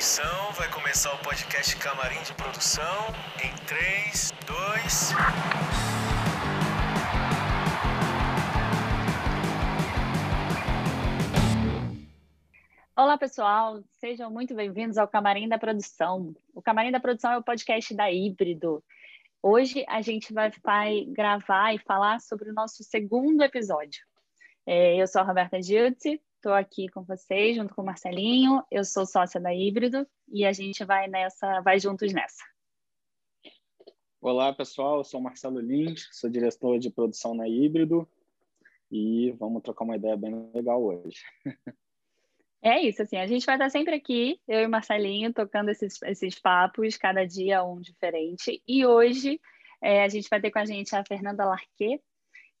[0.00, 2.84] Atenção, vai começar o podcast Camarim de Produção
[3.44, 5.12] em 3, 2.
[12.96, 16.34] Olá, pessoal, sejam muito bem-vindos ao Camarim da Produção.
[16.54, 18.82] O Camarim da Produção é o podcast da Híbrido.
[19.42, 24.02] Hoje a gente vai, vai gravar e falar sobre o nosso segundo episódio.
[24.66, 28.64] É, eu sou a Roberta Giltzi, estou aqui com vocês, junto com o Marcelinho.
[28.70, 32.42] Eu sou sócia da Híbrido e a gente vai nessa, vai juntos nessa.
[34.22, 34.98] Olá, pessoal.
[34.98, 38.08] Eu sou o Marcelo Lins, sou diretor de produção na Híbrido
[38.90, 41.22] e vamos trocar uma ideia bem legal hoje.
[42.62, 45.94] É isso, assim, a gente vai estar sempre aqui, eu e o Marcelinho, tocando esses,
[46.02, 48.62] esses papos, cada dia um diferente.
[48.68, 49.40] E hoje
[49.82, 52.02] é, a gente vai ter com a gente a Fernanda Larquet,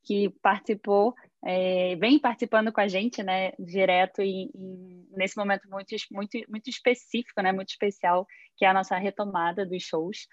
[0.02, 5.94] que participou, é, vem participando com a gente, né, direto e, e, nesse momento muito,
[6.10, 8.26] muito, muito específico, né, muito especial,
[8.56, 10.26] que é a nossa retomada dos shows.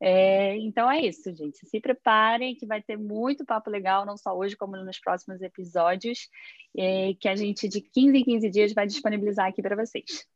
[0.00, 1.64] É, então é isso, gente.
[1.66, 6.28] Se preparem que vai ter muito papo legal, não só hoje, como nos próximos episódios,
[6.76, 10.26] é, que a gente de 15 em 15 dias vai disponibilizar aqui para vocês.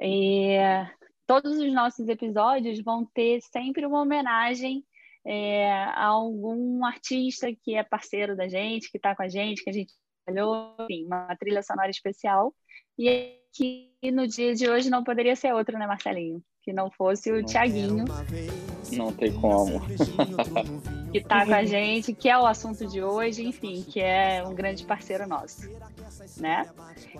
[0.00, 0.86] É,
[1.26, 4.82] todos os nossos episódios vão ter sempre uma homenagem
[5.26, 9.72] é, algum artista que é parceiro da gente, que está com a gente, que a
[9.72, 9.92] gente
[10.24, 12.54] trabalhou, enfim, uma trilha sonora especial.
[12.98, 16.42] E que no dia de hoje não poderia ser outro, né, Marcelinho?
[16.62, 18.04] que não fosse o Tiaguinho.
[18.92, 19.80] Não tem como.
[21.10, 24.54] que está com a gente, que é o assunto de hoje, enfim, que é um
[24.54, 25.68] grande parceiro nosso,
[26.36, 26.68] né?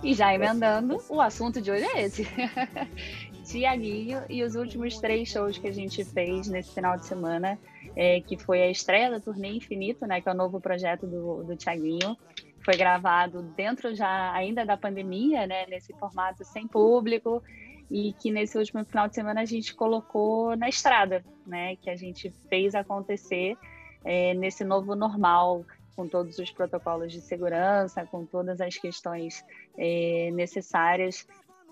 [0.03, 2.27] E já emendando, o assunto de hoje é esse.
[3.45, 7.59] Tiaguinho e os últimos três shows que a gente fez nesse final de semana,
[7.97, 11.45] é, que foi a estreia da Turnê Infinito, né, que é o novo projeto do,
[11.45, 12.17] do Tiaguinho.
[12.65, 17.43] Foi gravado dentro já ainda da pandemia, né, nesse formato sem público,
[17.91, 21.75] e que nesse último final de semana a gente colocou na estrada, né?
[21.77, 23.57] Que a gente fez acontecer
[24.05, 25.65] é, nesse novo normal,
[25.97, 29.45] com todos os protocolos de segurança, com todas as questões
[29.77, 31.27] é, necessárias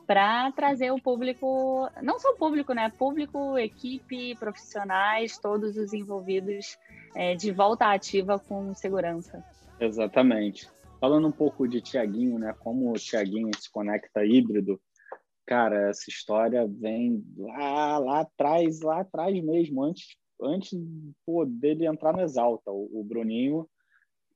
[0.08, 2.90] para trazer o público, não só o público, né?
[2.98, 6.78] Público, equipe, profissionais, todos os envolvidos
[7.14, 9.44] é, de volta ativa com segurança.
[9.78, 10.66] Exatamente.
[10.98, 12.54] Falando um pouco de Tiaguinho, né?
[12.58, 14.80] Como o Tiaguinho se conecta híbrido,
[15.44, 20.70] cara, essa história vem lá, lá atrás, lá atrás mesmo, antes, antes
[21.48, 22.70] dele entrar no Exalta.
[22.70, 23.68] O, o Bruninho,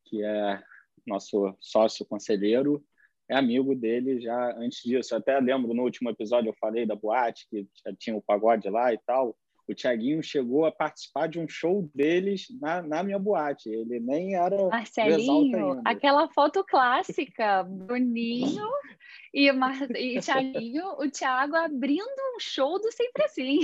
[0.04, 0.62] que é
[1.06, 2.84] nosso sócio conselheiro,
[3.32, 5.14] é amigo dele já antes disso.
[5.14, 8.68] Eu até lembro no último episódio eu falei da boate, que já tinha o pagode
[8.68, 9.36] lá e tal
[9.68, 13.68] o Tiaguinho chegou a participar de um show deles na, na minha boate.
[13.68, 14.68] Ele nem era.
[14.68, 18.68] Marcelinho, aquela foto clássica, Bruninho
[19.32, 19.90] e, Mar...
[19.92, 23.60] e Tiaguinho, o Thiago abrindo um show do Sempre Assim.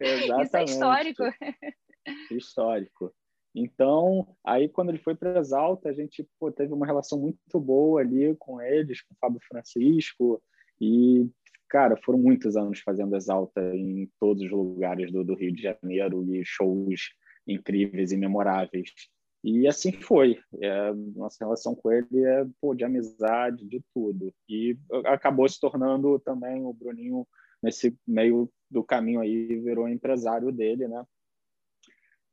[0.00, 0.44] Exatamente.
[0.46, 1.22] Isso é histórico.
[2.30, 3.14] Histórico.
[3.54, 8.00] Então, aí quando ele foi para Exalta, a gente pô, teve uma relação muito boa
[8.00, 10.42] ali com eles, com o Fábio Francisco,
[10.80, 11.28] e
[11.68, 16.24] cara, foram muitos anos fazendo Exalta em todos os lugares do, do Rio de Janeiro
[16.34, 17.10] e shows
[17.46, 18.90] incríveis e memoráveis.
[19.44, 20.38] E assim foi.
[20.60, 24.32] É, nossa relação com ele é pô, de amizade, de tudo.
[24.48, 24.76] E
[25.06, 27.26] acabou se tornando também o Bruninho
[27.62, 31.04] nesse meio do caminho aí virou empresário dele, né?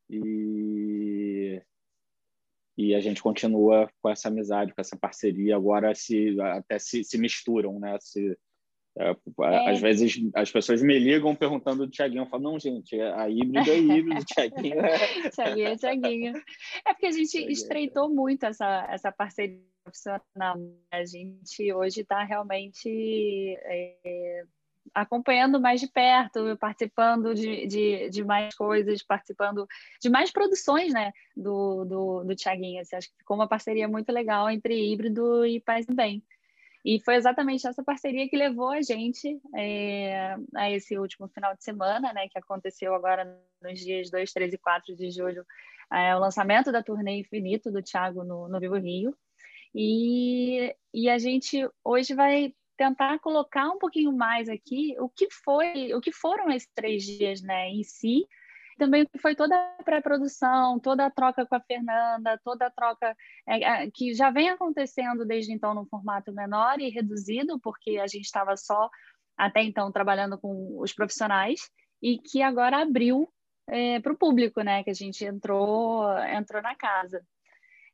[0.10, 1.62] E
[2.78, 5.58] e a gente continua com essa amizade, com essa parceria.
[5.58, 7.98] Agora se até se, se misturam, né?
[8.00, 8.38] Se
[8.98, 9.70] é, é.
[9.70, 12.24] Às vezes as pessoas me ligam perguntando do Tiaguinho.
[12.24, 14.98] Eu falo, não, gente, a híbrida é híbrido, Tiaguinho é.
[15.30, 16.38] Tiaguinho é Tiaguinho.
[16.86, 17.52] É porque a gente Tiaguinho.
[17.52, 20.58] estreitou muito essa, essa parceria profissional.
[20.58, 20.74] Né?
[20.92, 24.44] A gente hoje está realmente é,
[24.94, 29.68] acompanhando mais de perto, participando de, de, de, mais coisas, participando
[30.02, 32.82] de mais produções né, do, do, do Tiaguinho.
[32.82, 36.24] Assim, acho que ficou uma parceria muito legal entre híbrido e Paz e Bem.
[36.84, 41.64] E foi exatamente essa parceria que levou a gente é, a esse último final de
[41.64, 45.46] semana, né, que aconteceu agora nos dias 2, 3 e 4 de julho,
[45.92, 49.16] é, o lançamento da turnê Infinito do Thiago no, no Vivo Rio.
[49.74, 55.94] E, e a gente hoje vai tentar colocar um pouquinho mais aqui o que foi,
[55.94, 58.26] o que foram esses três dias, né, em si,
[58.78, 63.14] também foi toda a pré-produção, toda a troca com a Fernanda, toda a troca
[63.46, 68.08] é, é, que já vem acontecendo desde então no formato menor e reduzido, porque a
[68.08, 68.90] gente estava só
[69.38, 71.70] até então trabalhando com os profissionais
[72.02, 73.28] e que agora abriu
[73.68, 74.82] é, para o público, né?
[74.84, 77.22] Que a gente entrou, entrou na casa.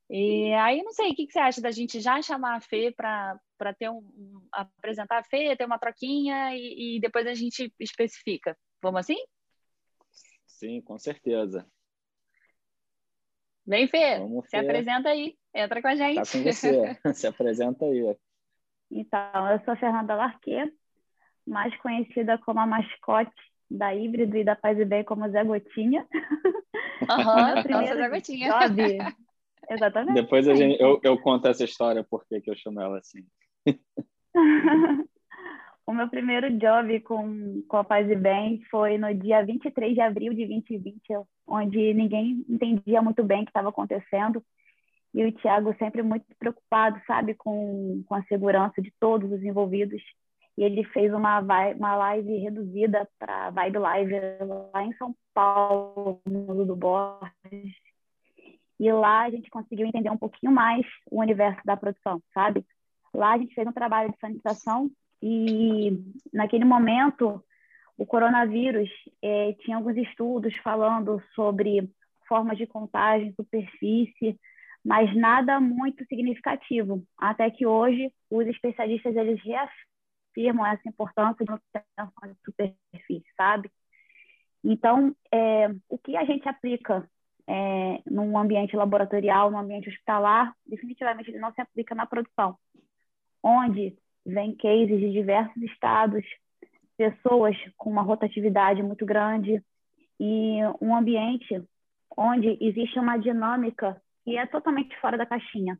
[0.08, 2.94] E aí, não sei, o que, que você acha da gente já chamar a Fê
[2.96, 7.34] para para ter um, um, apresentar a Fê, ter uma troquinha e, e depois a
[7.34, 8.58] gente especifica.
[8.82, 9.18] Vamos assim?
[10.46, 11.66] Sim, com certeza.
[13.66, 16.16] Vem, Fê, Vamos, se apresenta aí, entra com a gente.
[16.16, 18.16] Tá com você, se apresenta aí.
[18.92, 20.72] Então, eu sou a Fernanda Larquet,
[21.46, 23.34] mais conhecida como a mascote
[23.70, 26.08] da Híbrido e da Paz e Bem como Zé Gotinha.
[27.10, 28.50] Aham, uhum, Zé Gotinha.
[28.50, 28.82] Job.
[29.70, 30.22] Exatamente.
[30.22, 33.26] Depois a gente, eu, eu conto essa história, porque que eu chamo ela assim.
[35.86, 40.02] o meu primeiro job com, com a Paz e Bem foi no dia 23 de
[40.02, 41.02] abril de 2020,
[41.48, 44.44] onde ninguém entendia muito bem o que estava acontecendo.
[45.14, 50.02] E o Tiago sempre muito preocupado, sabe, com, com a segurança de todos os envolvidos.
[50.58, 54.14] E ele fez uma, uma live reduzida para Vibe Live
[54.74, 57.74] lá em São Paulo, no do Borges.
[58.78, 62.66] E lá a gente conseguiu entender um pouquinho mais o universo da produção, sabe?
[63.16, 64.90] Lá a gente fez um trabalho de sanitização
[65.22, 65.92] e
[66.34, 67.44] naquele momento
[67.98, 68.90] o coronavírus
[69.22, 71.90] eh, tinha alguns estudos falando sobre
[72.28, 74.38] formas de contagem, superfície,
[74.84, 77.04] mas nada muito significativo.
[77.18, 83.72] Até que hoje os especialistas eles reafirmam essa importância de manutenção de superfície, sabe?
[84.64, 87.10] Então, é, o que a gente aplica
[87.48, 92.58] é, num ambiente laboratorial, num ambiente hospitalar, definitivamente ele não se aplica na produção,
[93.46, 93.96] onde
[94.26, 96.26] vem cases de diversos estados,
[96.98, 99.64] pessoas com uma rotatividade muito grande
[100.20, 101.64] e um ambiente
[102.18, 105.80] onde existe uma dinâmica que é totalmente fora da caixinha.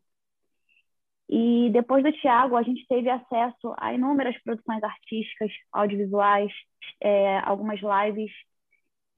[1.28, 6.52] E depois do Tiago, a gente teve acesso a inúmeras produções artísticas, audiovisuais,
[7.00, 8.30] é, algumas lives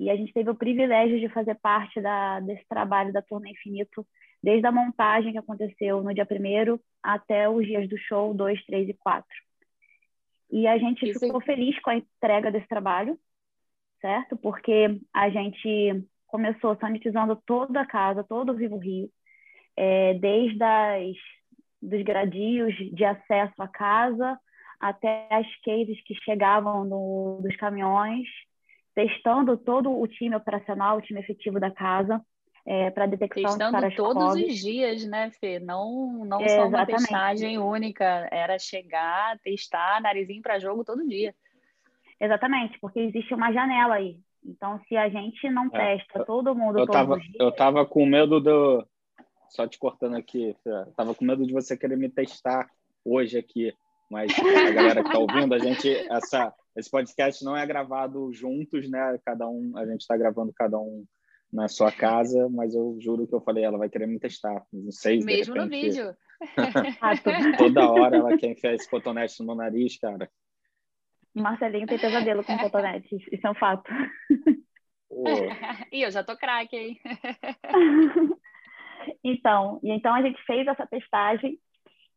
[0.00, 4.06] e a gente teve o privilégio de fazer parte da, desse trabalho da Turma Infinito,
[4.42, 8.88] desde a montagem que aconteceu no dia 1 até os dias do show 2, 3
[8.88, 9.26] e 4.
[10.50, 11.20] E a gente Isso.
[11.20, 13.18] ficou feliz com a entrega desse trabalho,
[14.00, 14.36] certo?
[14.36, 19.10] Porque a gente começou sanitizando toda a casa, todo o Vivo Rio,
[19.76, 21.16] é, desde as,
[21.80, 24.38] dos gradios de acesso à casa
[24.80, 28.26] até as cases que chegavam no, dos caminhões,
[28.94, 32.24] testando todo o time operacional, o time efetivo da casa,
[32.70, 35.58] é, para detecção Testando de todos os dias, né, Fê?
[35.58, 36.98] Não, não é, só uma exatamente.
[36.98, 41.34] testagem única, era chegar, testar, narizinho para jogo todo dia.
[42.20, 44.18] Exatamente, porque existe uma janela aí.
[44.44, 47.36] Então, se a gente não é, testa todo mundo eu todos tava, os dias...
[47.40, 48.86] Eu tava com medo do...
[49.48, 50.70] Só te cortando aqui, Fê.
[50.94, 52.68] Tava com medo de você querer me testar
[53.02, 53.72] hoje aqui,
[54.10, 55.90] mas a galera que tá ouvindo, a gente...
[56.10, 59.18] Essa, esse podcast não é gravado juntos, né?
[59.24, 61.06] Cada um, a gente está gravando cada um
[61.52, 64.64] na sua casa, mas eu juro que eu falei, ela vai querer me testar.
[64.72, 65.20] Não sei.
[65.20, 66.16] Mesmo repente, no vídeo.
[67.58, 70.30] Toda hora ela quer enfiar esse cotonete no nariz, cara.
[71.34, 73.90] Marcelinho tem pesadelo com cotonete, isso é um fato.
[75.92, 77.00] e eu já tô craque, hein?
[79.24, 81.58] então, e então a gente fez essa testagem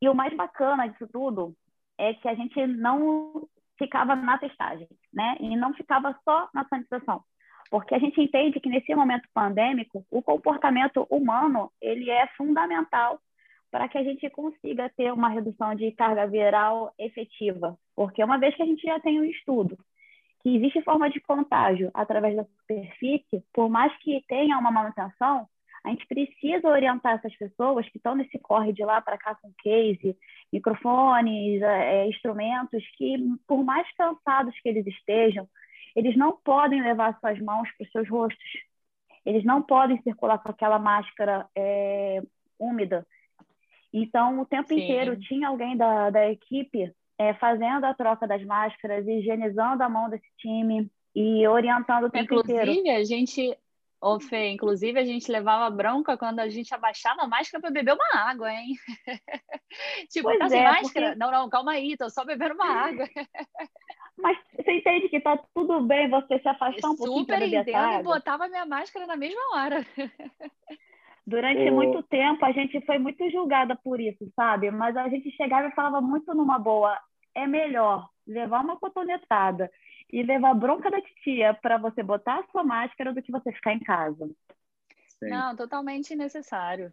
[0.00, 1.54] e o mais bacana disso tudo
[1.98, 5.36] é que a gente não ficava na testagem, né?
[5.40, 7.22] E não ficava só na sanitização.
[7.72, 13.18] Porque a gente entende que nesse momento pandêmico, o comportamento humano, ele é fundamental
[13.70, 17.74] para que a gente consiga ter uma redução de carga viral efetiva.
[17.96, 19.78] Porque uma vez que a gente já tem um estudo
[20.42, 25.48] que existe forma de contágio através da superfície, por mais que tenha uma manutenção,
[25.82, 29.50] a gente precisa orientar essas pessoas que estão nesse corre de lá para cá com
[29.62, 30.14] case,
[30.52, 33.16] microfones, é, instrumentos, que
[33.48, 35.48] por mais cansados que eles estejam,
[35.94, 38.50] eles não podem levar suas mãos para os seus rostos.
[39.24, 42.22] Eles não podem circular com aquela máscara é,
[42.58, 43.06] úmida.
[43.92, 44.82] Então, o tempo Sim.
[44.82, 50.08] inteiro tinha alguém da, da equipe é, fazendo a troca das máscaras, higienizando a mão
[50.08, 52.70] desse time e orientando o tempo Inclusive, inteiro.
[52.70, 53.58] Inclusive, a gente
[54.02, 57.94] Ô, Fê, inclusive a gente levava bronca quando a gente abaixava a máscara para beber
[57.94, 58.74] uma água, hein?
[60.10, 61.06] tipo, pois tá é, máscara?
[61.10, 61.18] Porque...
[61.20, 63.06] Não, não, calma aí, tô só bebendo uma água.
[64.16, 68.02] Mas você entende que tá tudo bem você se afastar um pouquinho Super entendo e
[68.02, 69.86] botava minha máscara na mesma hora.
[71.26, 74.70] Durante muito tempo a gente foi muito julgada por isso, sabe?
[74.70, 76.98] Mas a gente chegava e falava muito numa boa,
[77.34, 79.70] é melhor levar uma cotonetada
[80.10, 83.72] e levar bronca da titia para você botar a sua máscara do que você ficar
[83.72, 84.28] em casa.
[85.18, 85.30] Sim.
[85.30, 86.92] Não, totalmente necessário.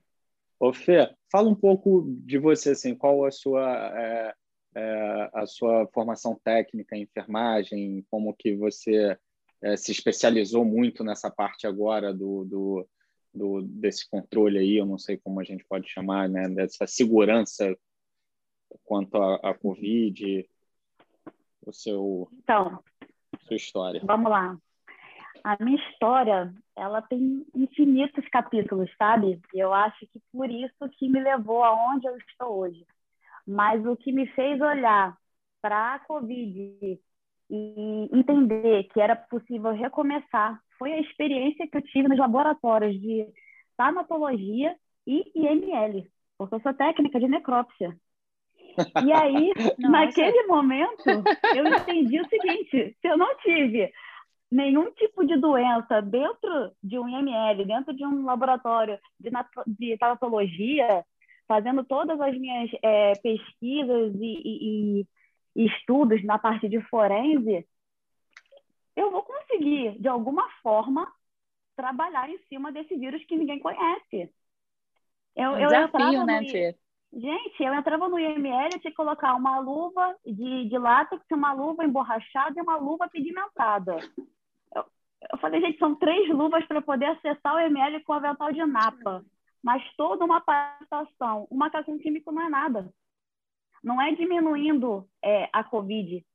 [0.60, 4.34] Ô Fê, fala um pouco de você, assim, qual a sua, é,
[4.76, 9.18] é, a sua formação técnica em enfermagem, como que você
[9.62, 12.88] é, se especializou muito nessa parte agora do, do,
[13.34, 17.76] do, desse controle aí, eu não sei como a gente pode chamar, né, dessa segurança
[18.84, 20.48] quanto à Covid,
[21.66, 22.84] o seu, então,
[23.42, 24.02] sua história.
[24.04, 24.58] Vamos lá.
[25.44, 29.40] A minha história, ela tem infinitos capítulos, sabe?
[29.54, 32.86] E eu acho que por isso que me levou aonde eu estou hoje.
[33.50, 35.18] Mas o que me fez olhar
[35.60, 37.00] para a Covid
[37.50, 43.28] e entender que era possível recomeçar foi a experiência que eu tive nos laboratórios de
[43.76, 44.76] tanatologia
[45.08, 47.98] e IML, porque eu sou técnica de necrópsia.
[49.04, 51.10] E aí, naquele momento,
[51.56, 53.92] eu entendi o seguinte: se eu não tive
[54.52, 59.32] nenhum tipo de doença dentro de um IML, dentro de um laboratório de,
[59.66, 59.98] de
[61.50, 65.08] fazendo todas as minhas é, pesquisas e, e,
[65.56, 67.68] e estudos na parte de forense,
[68.96, 71.12] eu vou conseguir, de alguma forma,
[71.76, 74.32] trabalhar em cima desse vírus que ninguém conhece.
[75.36, 76.76] Eu, um eu desafio, né, Tia?
[77.12, 81.52] Gente, eu entrava no IML, eu tinha que colocar uma luva de, de látex, uma
[81.54, 83.98] luva emborrachada e uma luva pigmentada.
[84.76, 84.86] Eu,
[85.32, 89.26] eu falei, gente, são três luvas para poder acessar o IML com avental de napa.
[89.64, 92.94] Mas toda uma capacitação, um macacão químico não é nada.
[93.84, 96.26] Não é diminuindo é, a Covid.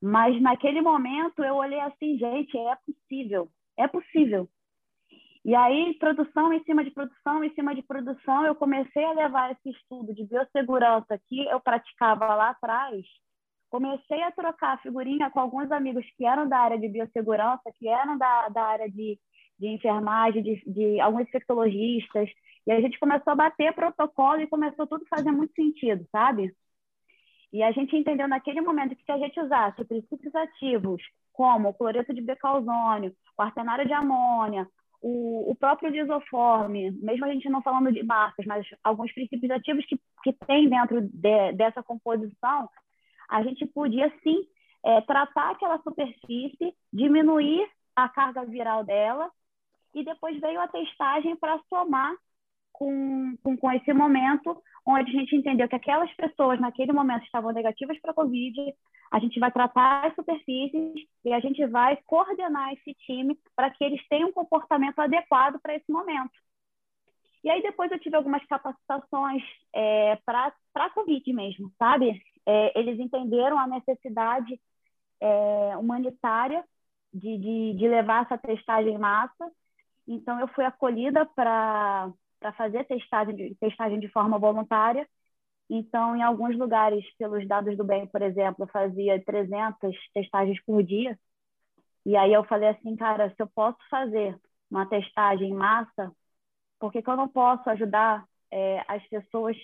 [0.00, 3.48] Mas naquele momento eu olhei assim, gente, é possível.
[3.76, 4.48] É possível.
[5.44, 9.50] E aí, produção em cima de produção, em cima de produção, eu comecei a levar
[9.50, 13.04] esse estudo de biossegurança que eu praticava lá atrás.
[13.68, 18.16] Comecei a trocar figurinha com alguns amigos que eram da área de biossegurança, que eram
[18.16, 19.18] da, da área de,
[19.62, 22.28] de enfermagem, de, de alguns infectologistas.
[22.66, 26.52] E a gente começou a bater protocolo e começou tudo a fazer muito sentido, sabe?
[27.52, 31.00] E a gente entendeu naquele momento que se a gente usasse princípios ativos
[31.32, 34.66] como cloreto de becalzônio, quaternário de amônia,
[35.00, 39.84] o, o próprio disoforme, mesmo a gente não falando de marcas, mas alguns princípios ativos
[39.86, 42.68] que, que tem dentro de, dessa composição,
[43.28, 44.44] a gente podia sim
[44.84, 49.30] é, tratar aquela superfície, diminuir a carga viral dela,
[49.94, 52.14] e depois veio a testagem para somar
[52.72, 57.52] com, com, com, esse momento, onde a gente entendeu que aquelas pessoas naquele momento estavam
[57.52, 58.74] negativas para a Covid,
[59.10, 63.84] a gente vai tratar as superfícies e a gente vai coordenar esse time para que
[63.84, 66.32] eles tenham um comportamento adequado para esse momento.
[67.44, 69.42] E aí depois eu tive algumas capacitações
[69.74, 72.22] é, para a Covid mesmo, sabe?
[72.46, 74.58] É, eles entenderam a necessidade
[75.20, 76.64] é, humanitária
[77.12, 79.50] de, de, de levar essa testagem em massa.
[80.06, 82.12] Então eu fui acolhida para
[82.56, 85.06] fazer testagem, testagem de forma voluntária
[85.70, 90.82] então, em alguns lugares, pelos dados do bem, por exemplo, eu fazia 300 testagens por
[90.82, 91.18] dia.
[92.06, 94.38] E aí eu falei assim, cara, se eu posso fazer
[94.70, 96.12] uma testagem em massa,
[96.80, 99.56] por que, que eu não posso ajudar é, as pessoas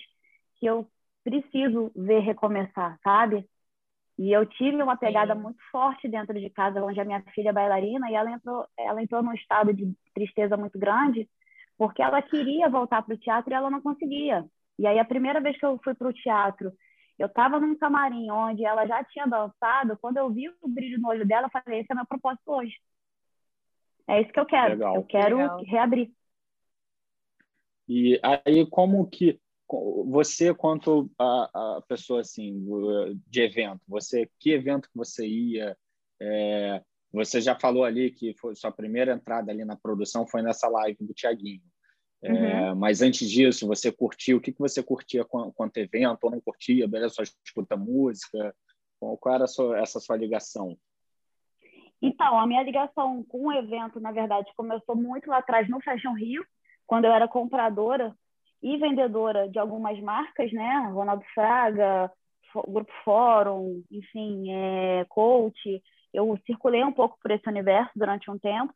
[0.57, 0.89] que eu
[1.23, 3.47] preciso ver recomeçar, sabe?
[4.19, 5.39] E eu tive uma pegada Sim.
[5.39, 9.01] muito forte dentro de casa, onde a minha filha é bailarina, e ela entrou, ela
[9.01, 11.29] entrou num estado de tristeza muito grande,
[11.77, 14.45] porque ela queria voltar para o teatro e ela não conseguia.
[14.77, 16.73] E aí, a primeira vez que eu fui para o teatro,
[17.17, 19.97] eu estava num camarim onde ela já tinha dançado.
[20.01, 22.75] Quando eu vi o brilho no olho dela, eu falei: esse é meu propósito hoje.
[24.05, 24.71] É isso que eu quero.
[24.71, 24.95] Legal.
[24.95, 25.63] Eu quero Legal.
[25.63, 26.11] reabrir.
[27.87, 29.39] E aí, como que
[30.07, 32.65] você, quanto a, a, pessoa assim
[33.27, 35.77] de evento, você que evento que você ia?
[36.19, 40.67] É, você já falou ali que foi sua primeira entrada ali na produção foi nessa
[40.67, 41.61] live do Tiaguinho.
[42.23, 42.35] Uhum.
[42.35, 44.37] É, mas antes disso, você curtiu?
[44.37, 46.87] O que, que você curtia quanto evento ou não curtia?
[46.87, 48.53] Beleza, só escuta música?
[48.99, 50.77] Qual era sua, essa sua ligação?
[52.01, 56.13] Então, a minha ligação com o evento, na verdade, começou muito lá atrás no Fashion
[56.13, 56.45] Rio,
[56.85, 58.15] quando eu era compradora
[58.61, 60.89] e vendedora de algumas marcas, né?
[60.91, 62.11] Ronaldo Fraga,
[62.67, 65.81] Grupo Fórum, enfim, é, Coach.
[66.13, 68.73] Eu circulei um pouco por esse universo durante um tempo.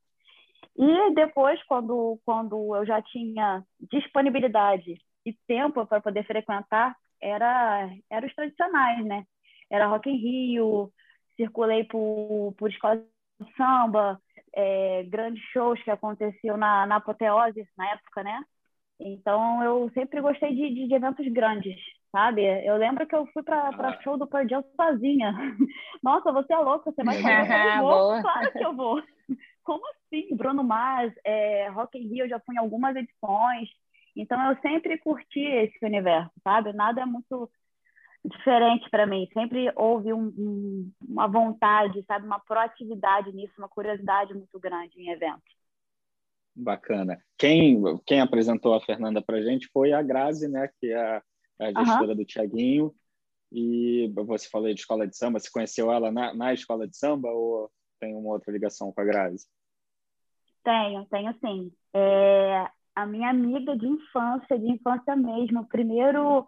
[0.78, 8.26] E depois, quando, quando eu já tinha disponibilidade e tempo para poder frequentar, era, era
[8.26, 9.26] os tradicionais, né?
[9.70, 10.92] Era Rock in Rio,
[11.36, 14.20] circulei por, por escola de samba,
[14.54, 18.44] é, grandes shows que aconteciam na, na apoteose, na época, né?
[19.06, 21.76] Então, eu sempre gostei de, de, de eventos grandes,
[22.10, 22.42] sabe?
[22.66, 24.02] Eu lembro que eu fui para ah.
[24.02, 25.34] show do Pearl sozinha.
[26.02, 28.22] Nossa, você é louca, você vai falar, eu vou.
[28.22, 29.04] Claro que eu vou
[29.64, 30.34] como assim?
[30.36, 33.70] Bruno Mars, é, Rock in Rio, eu já fui em algumas edições.
[34.16, 36.72] Então, eu sempre curti esse universo, sabe?
[36.72, 37.50] Nada é muito
[38.24, 39.28] diferente para mim.
[39.34, 42.26] Sempre houve um, um, uma vontade, sabe?
[42.26, 45.63] Uma proatividade nisso, uma curiosidade muito grande em eventos.
[46.56, 47.18] Bacana.
[47.38, 50.70] Quem, quem apresentou a Fernanda para gente foi a Grazi, né?
[50.80, 51.24] Que é a,
[51.60, 52.18] a gestora uhum.
[52.18, 52.94] do Tiaguinho.
[53.52, 57.30] E você falou de escola de samba, você conheceu ela na, na escola de samba
[57.30, 57.70] ou
[58.00, 59.46] tem uma outra ligação com a Grazi?
[60.64, 61.72] Tenho, tenho sim.
[61.94, 66.48] É, a minha amiga de infância, de infância mesmo, primeiro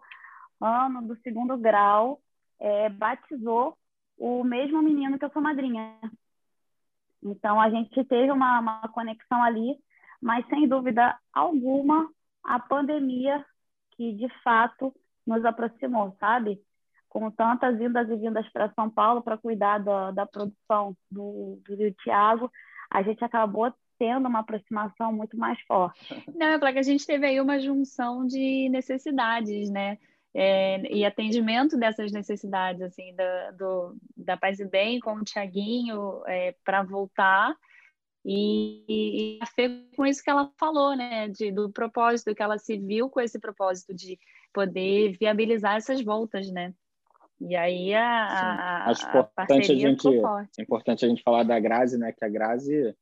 [0.60, 2.20] ano do segundo grau,
[2.58, 3.76] é, batizou
[4.16, 5.98] o mesmo menino que eu sou madrinha.
[7.22, 9.76] Então, a gente teve uma, uma conexão ali,
[10.20, 12.08] mas sem dúvida alguma,
[12.44, 13.44] a pandemia
[13.92, 14.94] que de fato
[15.26, 16.60] nos aproximou, sabe?
[17.08, 21.92] Com tantas vindas e vindas para São Paulo para cuidar da, da produção do, do
[22.02, 22.50] Tiago,
[22.90, 26.22] a gente acabou tendo uma aproximação muito mais forte.
[26.34, 29.98] Não, é que a gente teve aí uma junção de necessidades, né?
[30.34, 36.22] É, e atendimento dessas necessidades, assim, da, do, da Paz e Bem com o Tiaguinho
[36.26, 37.56] é, para voltar.
[38.28, 42.58] E, e a Fê, com isso que ela falou, né, de, do propósito, que ela
[42.58, 44.18] se viu com esse propósito de
[44.52, 46.74] poder viabilizar essas voltas, né?
[47.40, 50.08] E aí a, a, Acho a importante a gente,
[50.58, 52.10] É importante a gente falar da Grazi, né?
[52.10, 52.96] Que a Grazi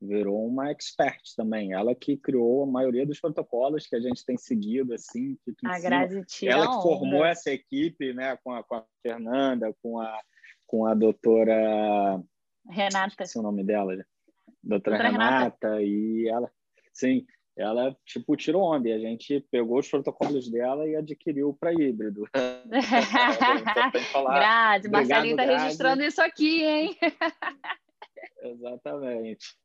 [0.00, 1.74] virou uma expert também.
[1.74, 5.36] Ela que criou a maioria dos protocolos que a gente tem seguido, assim.
[5.62, 8.38] a Grazi tira Ela que formou essa equipe, né?
[8.42, 10.20] Com a, com a Fernanda, com a,
[10.66, 12.22] com a doutora...
[12.66, 13.24] Renata.
[13.24, 13.94] Esse é o nome dela.
[14.62, 15.82] Doutora, Renata, Renata.
[15.82, 16.50] E ela...
[16.92, 17.24] Sim,
[17.56, 22.24] ela tipo tirou onda e a gente pegou os protocolos dela e adquiriu para híbrido.
[24.24, 26.96] Grade, Marcelinho está registrando isso aqui, hein?
[28.42, 29.56] Exatamente.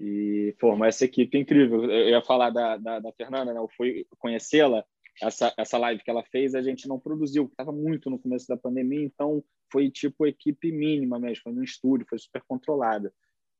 [0.00, 1.84] E formou essa equipe incrível.
[1.90, 3.58] Eu ia falar da, da, da Fernanda, né?
[3.58, 4.84] eu fui conhecê-la.
[5.22, 8.56] Essa, essa live que ela fez, a gente não produziu, estava muito no começo da
[8.56, 13.12] pandemia, então foi tipo equipe mínima mesmo, foi no estúdio, foi super controlada.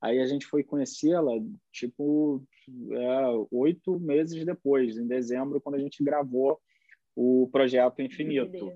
[0.04, 1.32] Aí a gente foi conhecê-la,
[1.73, 2.44] tipo,
[2.90, 6.61] é, oito meses depois, em dezembro, quando a gente gravou
[7.16, 8.70] o Projeto Infinito.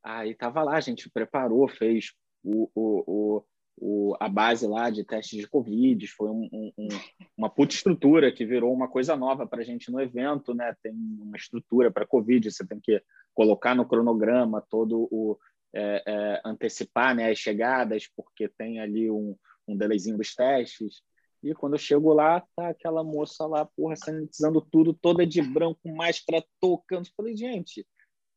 [0.00, 2.12] Aí tava lá, a gente preparou, fez
[2.44, 3.44] o, o,
[3.76, 6.88] o, a base lá de testes de Covid, foi um, um,
[7.36, 10.72] uma puta estrutura que virou uma coisa nova para a gente no evento, né?
[10.80, 13.02] Tem uma estrutura para Covid, você tem que
[13.34, 15.36] colocar no cronograma todo o,
[15.74, 21.02] é, é, antecipar né, as chegadas, porque tem ali um, um delayzinho dos testes.
[21.42, 25.80] E quando eu chego lá, tá aquela moça lá, porra, sanitizando tudo, toda de branco,
[25.84, 27.08] máscara, tocando.
[27.16, 27.86] Falei, gente,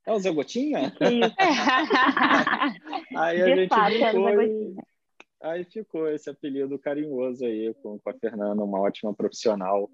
[0.06, 0.94] é o Zé Gotinha?
[3.16, 4.48] aí a de gente fato, ficou, é
[5.42, 9.90] aí ficou esse apelido carinhoso aí com, com a Fernanda, uma ótima profissional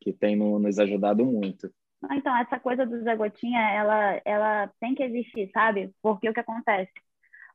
[0.00, 1.72] que tem no, nos ajudado muito.
[2.12, 5.92] Então, essa coisa do Zé Gotinha, ela, ela tem que existir, sabe?
[6.02, 6.92] Porque o que acontece?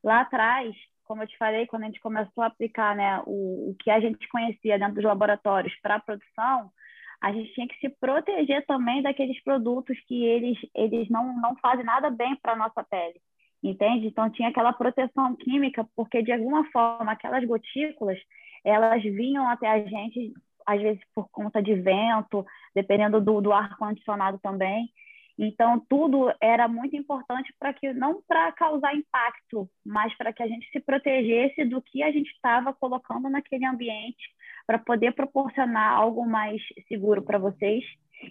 [0.03, 3.75] Lá atrás, como eu te falei, quando a gente começou a aplicar né, o, o
[3.79, 6.71] que a gente conhecia dentro dos laboratórios para a produção,
[7.21, 11.83] a gente tinha que se proteger também daqueles produtos que eles, eles não, não fazem
[11.83, 13.19] nada bem para a nossa pele,
[13.61, 14.07] entende?
[14.07, 18.17] Então, tinha aquela proteção química, porque, de alguma forma, aquelas gotículas,
[18.63, 20.33] elas vinham até a gente
[20.69, 24.89] às vezes por conta de vento, dependendo do, do ar-condicionado também.
[25.37, 30.47] Então, tudo era muito importante para que, não para causar impacto, mas para que a
[30.47, 34.29] gente se protegesse do que a gente estava colocando naquele ambiente,
[34.67, 37.83] para poder proporcionar algo mais seguro para vocês.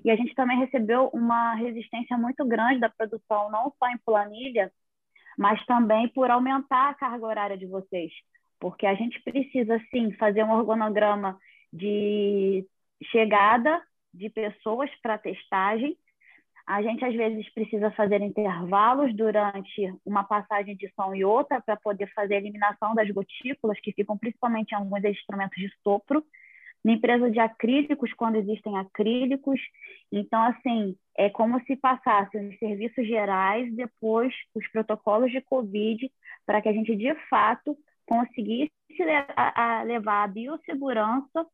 [0.04, 4.70] E a gente também recebeu uma resistência muito grande da produção, não só em planilha,
[5.38, 8.12] mas também por aumentar a carga horária de vocês.
[8.60, 11.38] Porque a gente precisa, sim, fazer um organograma
[11.72, 12.66] de
[13.10, 13.80] chegada
[14.12, 15.96] de pessoas para testagem.
[16.66, 21.76] A gente, às vezes, precisa fazer intervalos durante uma passagem de som e outra para
[21.76, 26.22] poder fazer a eliminação das gotículas, que ficam principalmente em alguns instrumentos de sopro.
[26.84, 29.60] Na empresa de acrílicos, quando existem acrílicos.
[30.12, 36.10] Então, assim, é como se passassem os serviços gerais, depois os protocolos de Covid,
[36.46, 37.76] para que a gente, de fato,
[38.06, 38.72] conseguisse
[39.84, 41.46] levar a biossegurança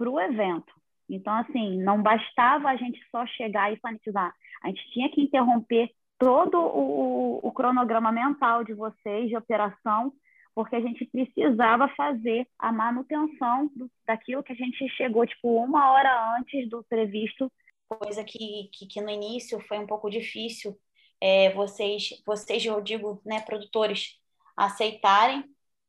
[0.00, 0.72] para o evento.
[1.10, 4.34] Então, assim, não bastava a gente só chegar e sanitizar.
[4.62, 10.10] A gente tinha que interromper todo o, o cronograma mental de vocês, de operação,
[10.54, 15.90] porque a gente precisava fazer a manutenção do, daquilo que a gente chegou, tipo, uma
[15.92, 17.52] hora antes do previsto.
[17.86, 20.78] Coisa que, que, que no início foi um pouco difícil
[21.20, 24.18] é, vocês, vocês, eu digo, né, produtores,
[24.56, 25.44] aceitarem,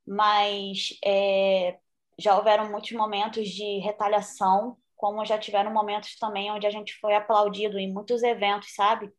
[0.06, 1.78] mas é,
[2.20, 7.16] já houveram muitos momentos de retaliação, como já tiveram momentos também onde a gente foi
[7.16, 9.12] aplaudido em muitos eventos, sabe?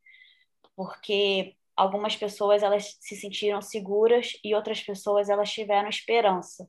[0.77, 6.69] Porque algumas pessoas elas se sentiram seguras e outras pessoas elas tiveram esperança.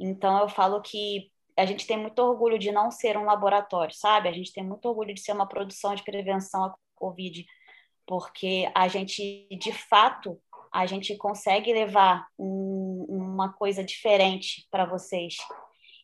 [0.00, 4.28] Então eu falo que a gente tem muito orgulho de não ser um laboratório, sabe?
[4.28, 7.44] A gente tem muito orgulho de ser uma produção de prevenção à Covid,
[8.06, 10.40] porque a gente, de fato,
[10.72, 13.06] a gente consegue levar um,
[13.38, 15.36] uma coisa diferente para vocês.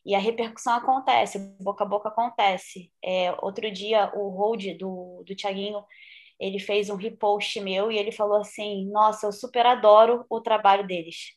[0.05, 2.91] E a repercussão acontece, boca a boca acontece.
[3.03, 5.83] É, outro dia, o hold do, do Tiaguinho,
[6.39, 10.85] ele fez um repost meu e ele falou assim: Nossa, eu super adoro o trabalho
[10.87, 11.33] deles,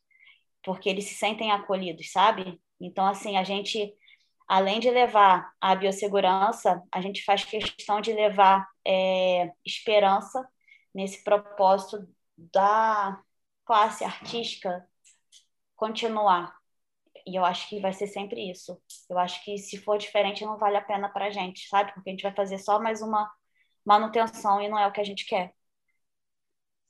[0.63, 2.61] porque eles se sentem acolhidos, sabe?
[2.81, 3.93] Então, assim, a gente,
[4.47, 10.47] além de levar a biossegurança, a gente faz questão de levar é, esperança
[10.95, 12.07] nesse propósito
[12.37, 13.21] da
[13.65, 14.87] classe artística
[15.79, 16.55] continuar.
[17.27, 18.81] E eu acho que vai ser sempre isso.
[19.09, 21.93] Eu acho que se for diferente não vale a pena para a gente, sabe?
[21.95, 23.31] Porque a gente vai fazer só mais uma
[23.85, 25.55] manutenção e não é o que a gente quer.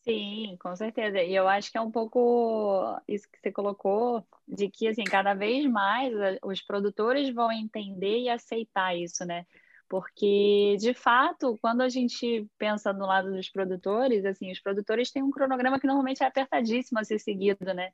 [0.02, 1.22] Sim, com certeza.
[1.22, 5.34] E eu acho que é um pouco isso que você colocou, de que assim, cada
[5.34, 9.44] vez mais os produtores vão entender e aceitar isso, né?
[9.88, 15.22] Porque, de fato, quando a gente pensa no lado dos produtores, assim, os produtores têm
[15.22, 17.90] um cronograma que normalmente é apertadíssimo a ser seguido, né?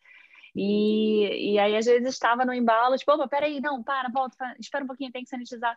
[0.54, 4.84] E, e aí, às vezes, estava no embalo, tipo, opa, peraí, não, para, volta, espera
[4.84, 5.76] um pouquinho, tem que sanitizar.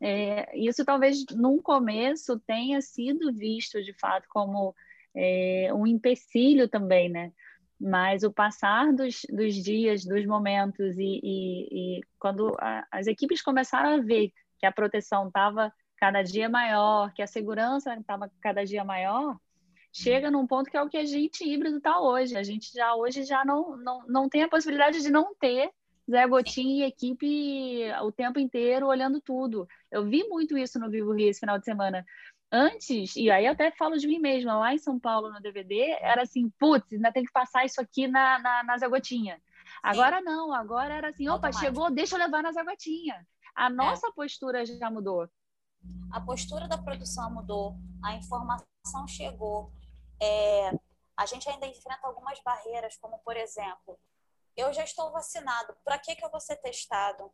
[0.00, 4.74] É, isso talvez, num começo, tenha sido visto, de fato, como
[5.14, 7.32] é, um empecilho também, né?
[7.80, 13.42] Mas o passar dos, dos dias, dos momentos, e, e, e quando a, as equipes
[13.42, 18.64] começaram a ver que a proteção estava cada dia maior, que a segurança estava cada
[18.64, 19.36] dia maior,
[19.92, 22.36] chega num ponto que é o que a gente híbrido está hoje.
[22.36, 25.70] A gente já hoje já não, não, não tem a possibilidade de não ter
[26.10, 29.68] Zé Gotinho e equipe o tempo inteiro olhando tudo.
[29.90, 32.04] Eu vi muito isso no Vivo Rio esse final de semana.
[32.50, 36.22] Antes, e aí até falo de mim mesma, lá em São Paulo no DVD, era
[36.22, 39.40] assim, putz, ainda tem que passar isso aqui na, na, na Zé Gotinha.
[39.82, 43.26] Agora não, agora era assim, opa, chegou, deixa eu levar na Zé Gotinha.
[43.54, 43.70] A é.
[43.70, 44.12] nossa é.
[44.12, 45.28] postura já mudou.
[46.10, 47.74] A postura da produção mudou,
[48.04, 49.72] a informação chegou.
[50.24, 50.70] É,
[51.16, 53.98] a gente ainda enfrenta algumas barreiras, como por exemplo,
[54.56, 57.32] eu já estou vacinado, para que, que eu vou ser testado?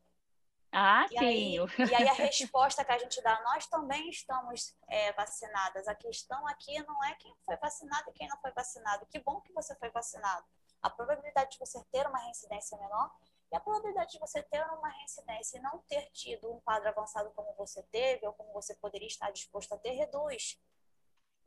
[0.73, 1.19] Ah, e sim.
[1.19, 1.57] Aí,
[1.91, 5.87] e aí a resposta que a gente dá, nós também estamos é, vacinadas.
[5.87, 9.07] A questão aqui não é quem foi vacinado e quem não foi vacinado.
[9.07, 10.47] Que bom que você foi vacinado.
[10.81, 13.11] A probabilidade de você ter uma reincidência é menor
[13.51, 17.31] e a probabilidade de você ter uma reincidência e não ter tido um quadro avançado
[17.31, 20.59] como você teve, ou como você poderia estar disposto a ter, reduz.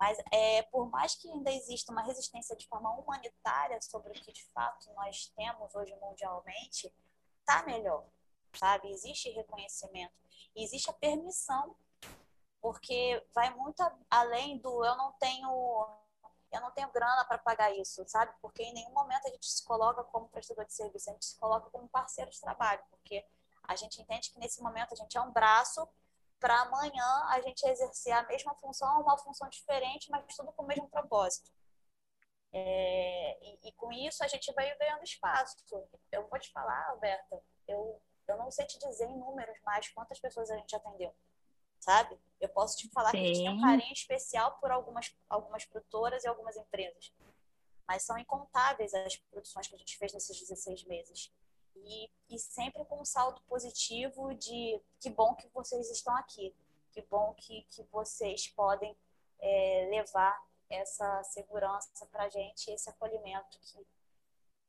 [0.02, 4.32] Mas é, por mais que ainda exista uma resistência de forma humanitária sobre o que
[4.32, 6.92] de fato nós temos hoje mundialmente,
[7.40, 8.04] está melhor,
[8.58, 8.90] sabe?
[8.92, 10.12] Existe reconhecimento,
[10.56, 11.76] existe a permissão,
[12.60, 15.88] porque vai muito além do eu não tenho
[16.52, 18.34] eu não tenho grana para pagar isso, sabe?
[18.42, 21.40] Porque em nenhum momento a gente se coloca como prestador de serviço, a gente se
[21.40, 23.24] coloca como parceiro de trabalho, porque
[23.64, 25.88] a gente entende que nesse momento a gente é um braço
[26.42, 30.68] para amanhã a gente exercer a mesma função, uma função diferente, mas tudo com o
[30.68, 31.50] mesmo propósito.
[32.52, 35.56] É, e, e, com isso a gente vai ganhando espaço.
[36.12, 40.20] Eu vou te falar, Alberta, eu, eu não sei te dizer em números mais quantas
[40.20, 41.16] pessoas a gente atendeu
[41.82, 42.18] sabe?
[42.40, 43.18] Eu posso te falar Sim.
[43.18, 47.12] que a gente tem um carinho especial por algumas, algumas produtoras e algumas empresas.
[47.88, 51.34] Mas são incontáveis as produções que a gente fez nesses 16 meses.
[51.76, 56.56] E, e sempre com um saldo positivo de que bom que vocês estão aqui,
[56.92, 58.96] que bom que, que vocês podem
[59.40, 63.86] é, levar essa segurança para gente, esse acolhimento que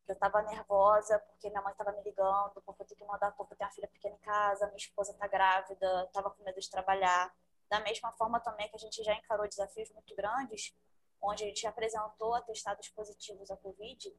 [0.08, 3.54] eu estava nervosa porque minha mãe estava me ligando, porque eu tenho que mandar, porque
[3.54, 6.70] eu tenho uma filha pequena em casa, minha esposa está grávida, estava com medo de
[6.70, 7.34] trabalhar.
[7.68, 10.74] Da mesma forma também que a gente já encarou desafios muito grandes,
[11.20, 14.14] onde a gente apresentou atestados positivos à Covid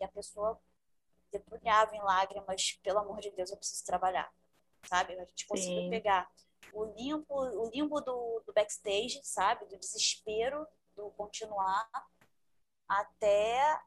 [0.00, 0.60] e a pessoa
[1.30, 4.30] debrulhava em lágrimas, pelo amor de Deus, eu preciso trabalhar,
[4.84, 5.14] sabe?
[5.14, 5.90] A gente conseguiu Sim.
[5.90, 6.30] pegar
[6.72, 9.66] o limbo, o limbo do, do backstage, sabe?
[9.66, 11.88] Do desespero, do continuar,
[12.88, 13.80] até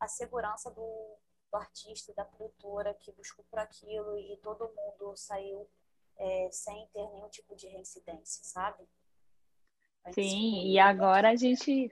[0.00, 1.16] a segurança do,
[1.50, 5.68] do artista, da produtora que buscou por aquilo e todo mundo saiu
[6.16, 8.86] é, sem ter nenhum tipo de reincidência, sabe?
[10.12, 11.90] Sim, e agora a gente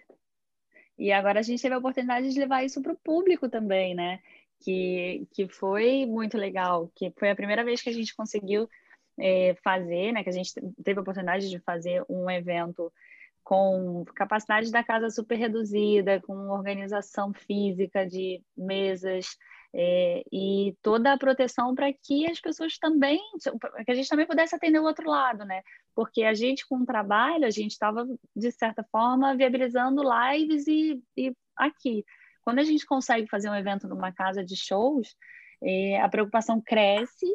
[0.98, 4.20] e agora a gente teve a oportunidade de levar isso para o público também, né?
[4.61, 8.68] Que, que foi muito legal, que foi a primeira vez que a gente conseguiu
[9.18, 10.22] é, fazer, né?
[10.22, 12.92] Que a gente teve a oportunidade de fazer um evento
[13.44, 19.37] com capacidade da casa super reduzida, com organização física de mesas
[19.78, 23.20] é, e toda a proteção para que as pessoas também,
[23.84, 25.62] que a gente também pudesse atender o outro lado, né?
[25.94, 31.02] Porque a gente com o trabalho, a gente estava, de certa forma, viabilizando lives e,
[31.14, 32.02] e aqui.
[32.42, 35.14] Quando a gente consegue fazer um evento numa casa de shows,
[35.62, 37.26] é, a preocupação cresce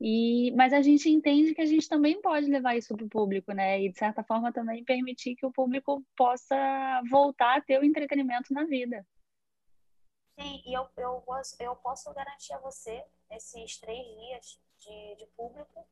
[0.00, 3.52] E, mas a gente entende que a gente também pode levar isso para o público,
[3.52, 3.82] né?
[3.82, 8.52] E de certa forma também permitir que o público possa voltar a ter o entretenimento
[8.52, 9.06] na vida.
[10.38, 15.26] Sim, e eu, eu, posso, eu posso garantir a você, esses três dias de, de
[15.36, 15.84] público,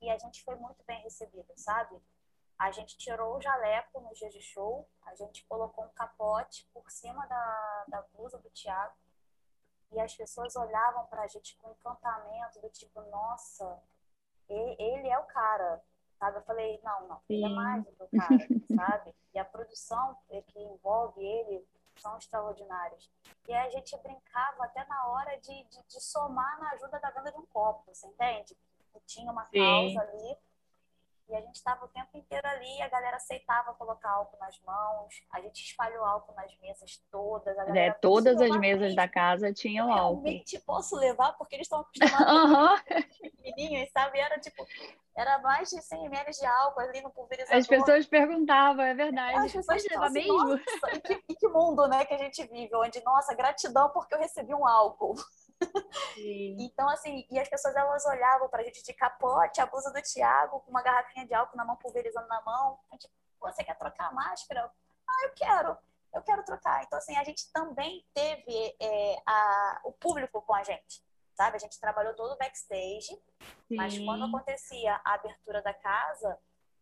[0.00, 2.02] e a gente foi muito bem recebido, sabe?
[2.58, 6.90] A gente tirou o jaleco no dia de show, a gente colocou um capote por
[6.90, 8.96] cima da, da blusa do Thiago,
[9.92, 13.80] e as pessoas olhavam para a gente com encantamento, do tipo, nossa,
[14.48, 15.80] ele é o cara,
[16.18, 16.38] sabe?
[16.38, 18.38] Eu falei, não, não, ele é mais do que o cara,
[18.76, 19.14] sabe?
[19.32, 21.64] E a produção que envolve ele
[22.02, 23.08] são extraordinárias.
[23.48, 27.10] E aí a gente brincava até na hora de, de, de somar na ajuda da
[27.10, 28.56] venda de um copo, você entende?
[29.06, 29.58] Tinha uma Sim.
[29.58, 30.36] causa ali
[31.28, 35.14] e a gente estava o tempo inteiro ali, a galera aceitava colocar álcool nas mãos,
[35.30, 37.56] a gente espalhou álcool nas mesas todas.
[37.74, 40.22] é, todas as mesas da casa tinham álcool.
[40.22, 44.18] Realmente posso levar, porque eles estão acostumados com pequenininhos, sabe?
[44.18, 44.66] Era tipo,
[45.16, 47.58] era mais de 100 ml de álcool ali no pulverizador.
[47.58, 49.46] As pessoas perguntavam, é verdade.
[49.46, 50.48] As pessoas levar assim, mesmo?
[50.48, 54.14] Nossa, e que, e que mundo né, que a gente vive, onde, nossa, gratidão porque
[54.14, 55.14] eu recebi um álcool.
[56.58, 60.60] então, assim, e as pessoas elas olhavam pra gente de capote, a blusa do Thiago,
[60.60, 62.78] com uma garrafinha de álcool na mão, pulverizando na mão.
[62.90, 64.70] A gente, você quer trocar a máscara?
[65.06, 65.76] Ah, eu quero,
[66.14, 66.82] eu quero trocar.
[66.84, 71.02] Então, assim, a gente também teve é, a, o público com a gente,
[71.34, 71.56] sabe?
[71.56, 73.20] A gente trabalhou todo o backstage,
[73.68, 73.76] Sim.
[73.76, 76.38] mas quando acontecia a abertura da casa,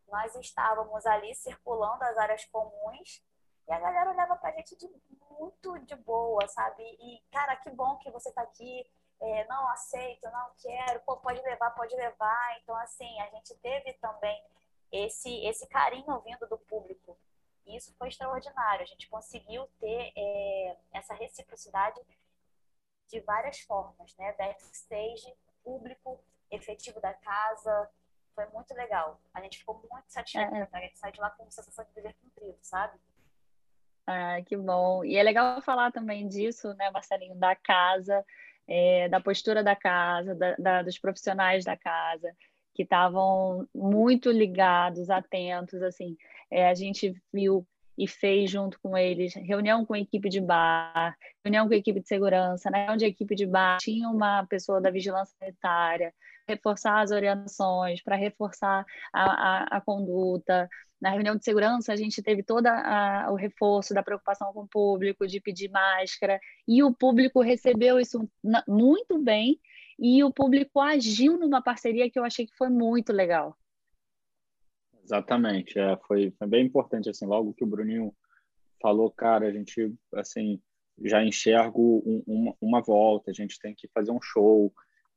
[0.08, 3.22] nós estávamos ali circulando as áreas comuns
[3.70, 4.90] e a galera olhava pra gente de
[5.38, 6.82] muito de boa, sabe?
[6.82, 8.84] E, cara, que bom que você tá aqui.
[9.22, 12.58] É, não aceito, não quero, pô, pode levar, pode levar.
[12.58, 14.42] Então, assim, a gente teve também
[14.90, 17.16] esse, esse carinho vindo do público.
[17.66, 18.82] E isso foi extraordinário.
[18.82, 22.00] A gente conseguiu ter é, essa reciprocidade
[23.10, 24.32] de várias formas, né?
[24.38, 27.88] Backstage, público, efetivo da casa.
[28.34, 29.20] Foi muito legal.
[29.34, 30.54] A gente ficou muito satisfeito.
[30.54, 30.68] É.
[30.72, 32.98] A gente saiu de lá com sensação de dever cumprido, sabe?
[34.06, 35.04] Ah, que bom.
[35.04, 38.24] E é legal falar também disso, né, Marcelinho, da casa,
[38.66, 42.34] é, da postura da casa, da, da, dos profissionais da casa,
[42.74, 46.16] que estavam muito ligados, atentos, assim.
[46.50, 47.66] É, a gente viu
[48.02, 52.00] e fez junto com eles reunião com a equipe de bar, reunião com a equipe
[52.00, 56.14] de segurança, né, onde a equipe de bar tinha uma pessoa da vigilância sanitária,
[56.48, 60.68] reforçar as orientações, para reforçar a, a, a conduta,
[61.00, 62.66] na reunião de segurança, a gente teve todo
[63.30, 68.28] o reforço da preocupação com o público, de pedir máscara, e o público recebeu isso
[68.68, 69.58] muito bem,
[69.98, 73.56] e o público agiu numa parceria que eu achei que foi muito legal.
[75.10, 78.14] Exatamente, é, foi, foi bem importante, assim, logo que o Bruninho
[78.80, 80.62] falou, cara, a gente, assim,
[81.04, 84.72] já enxergo um, uma, uma volta, a gente tem que fazer um show,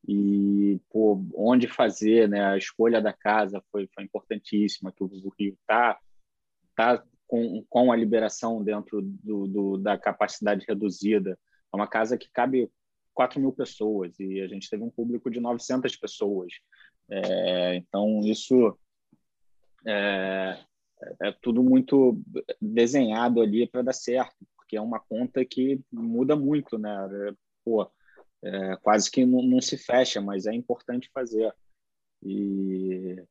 [0.07, 2.43] e pô, onde fazer, né?
[2.43, 5.07] A escolha da casa foi, foi importantíssima, que o
[5.39, 5.99] Rio está
[6.75, 11.37] tá com, com a liberação dentro do, do, da capacidade reduzida.
[11.71, 12.69] É uma casa que cabe
[13.13, 16.51] 4 mil pessoas e a gente teve um público de 900 pessoas.
[17.09, 18.77] É, então, isso
[19.85, 20.59] é,
[21.21, 22.21] é tudo muito
[22.61, 26.91] desenhado ali para dar certo, porque é uma conta que muda muito, né?
[27.63, 27.89] Pô,
[28.41, 31.53] é, quase que não, não, se fecha, mas é importante fazer.
[32.21, 33.23] E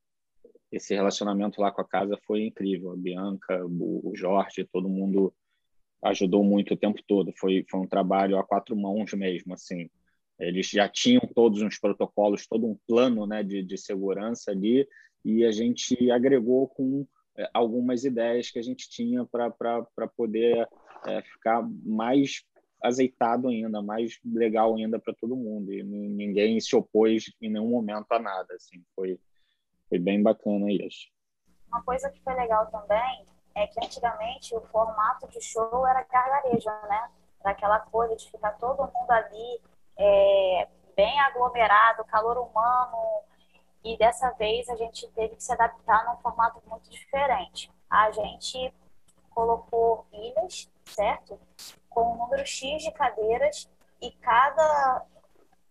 [0.71, 2.93] esse relacionamento lá com a casa foi incrível.
[2.93, 5.35] A Bianca, o Jorge, todo mundo
[6.03, 7.33] ajudou muito o tempo todo.
[7.39, 9.91] Foi, foi um trabalho a quatro mãos mesmo, assim.
[10.39, 14.89] Eles já tinham todos uns protocolos, todo um plano né, de, de segurança ali,
[15.25, 17.07] e a gente agregou com
[17.37, 20.69] é, algumas ideias que a gente tinha para poder
[21.07, 22.45] é, ficar mais
[22.83, 25.73] azeitado ainda, mais legal ainda para todo mundo.
[25.73, 28.55] E ninguém se opôs em nenhum momento a nada.
[28.55, 29.19] Assim, foi,
[29.89, 31.09] foi bem bacana isso.
[31.69, 36.69] Uma coisa que foi legal também é que antigamente o formato de show era gargarejo,
[36.89, 37.11] né?
[37.41, 39.61] Era aquela coisa de ficar todo mundo ali
[39.97, 43.23] é, bem aglomerado, calor humano.
[43.85, 47.71] E dessa vez a gente teve que se adaptar num formato muito diferente.
[47.91, 48.73] A gente
[49.31, 51.39] colocou ilhas, certo?
[51.95, 53.69] com um número X de cadeiras
[54.01, 55.05] e cada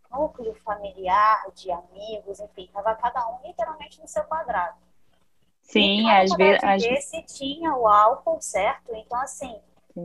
[0.09, 4.77] núcleo familiar, de amigos, enfim, estava cada um literalmente no seu quadrado.
[5.61, 6.83] Sim, às vezes.
[6.83, 8.93] Esse tinha o álcool, certo?
[8.93, 9.61] Então, assim,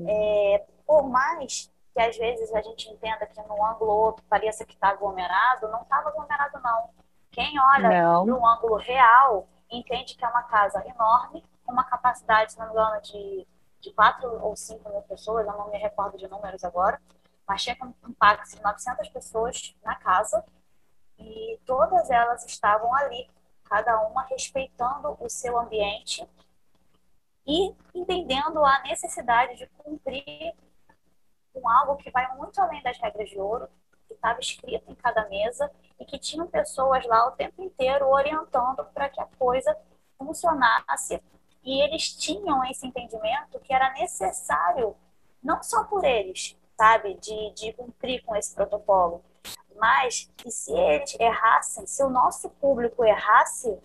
[0.06, 4.74] é, por mais que às vezes a gente entenda que no ângulo outro pareça que
[4.74, 6.90] está aglomerado, não estava aglomerado, não.
[7.36, 8.26] Quem olha não.
[8.26, 12.72] no ângulo real entende que é uma casa enorme, com uma capacidade, se não me
[12.72, 13.46] engano, de
[13.86, 17.00] de 4 ou 5 mil pessoas, eu não me recordo de números agora,
[17.46, 20.44] mas tinha um impacto de 900 pessoas na casa.
[21.18, 23.30] e todas elas estavam ali,
[23.64, 26.28] cada uma respeitando o seu ambiente
[27.46, 30.54] e entendendo a necessidade de cumprir
[31.54, 33.68] com algo que vai muito além das regras de ouro,
[34.16, 39.08] estava escrito em cada mesa e que tinham pessoas lá o tempo inteiro orientando para
[39.08, 39.76] que a coisa
[40.18, 41.22] funcionasse.
[41.64, 44.96] E eles tinham esse entendimento que era necessário,
[45.42, 49.24] não só por eles, sabe, de, de cumprir com esse protocolo,
[49.74, 53.78] mas que se eles errassem, se o nosso público errasse,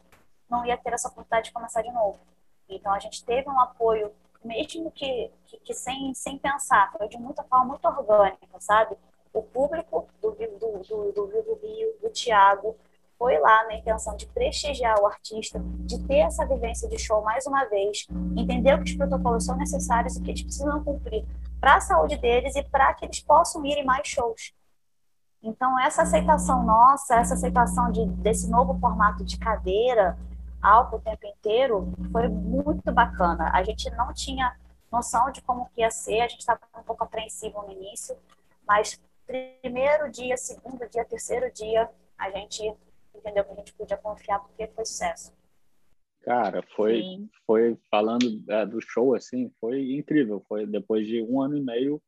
[0.49, 2.19] não ia ter essa oportunidade de começar de novo.
[2.67, 4.13] Então a gente teve um apoio,
[4.43, 8.97] mesmo que, que, que sem, sem pensar, foi de muita forma muito orgânica, sabe?
[9.33, 12.75] O público do, do, do, Vivo Rio, do Tiago,
[13.17, 17.45] foi lá na intenção de prestigiar o artista, de ter essa vivência de show mais
[17.45, 21.23] uma vez, entender que os protocolos são necessários e que eles precisam cumprir
[21.59, 24.53] para a saúde deles e para que eles possam ir em mais shows.
[25.43, 30.17] Então, essa aceitação nossa, essa aceitação de, desse novo formato de cadeira,
[30.61, 33.51] álcool o tempo inteiro, foi muito bacana.
[33.53, 34.55] A gente não tinha
[34.91, 38.15] noção de como que ia ser, a gente estava um pouco apreensivo no início,
[38.67, 38.99] mas
[39.31, 42.61] primeiro dia, segundo dia, terceiro dia, a gente
[43.15, 45.33] entendeu que a gente podia confiar porque foi sucesso.
[46.21, 47.01] Cara, foi,
[47.47, 50.43] foi falando é, do show assim, foi incrível.
[50.47, 52.01] Foi depois de um ano e meio,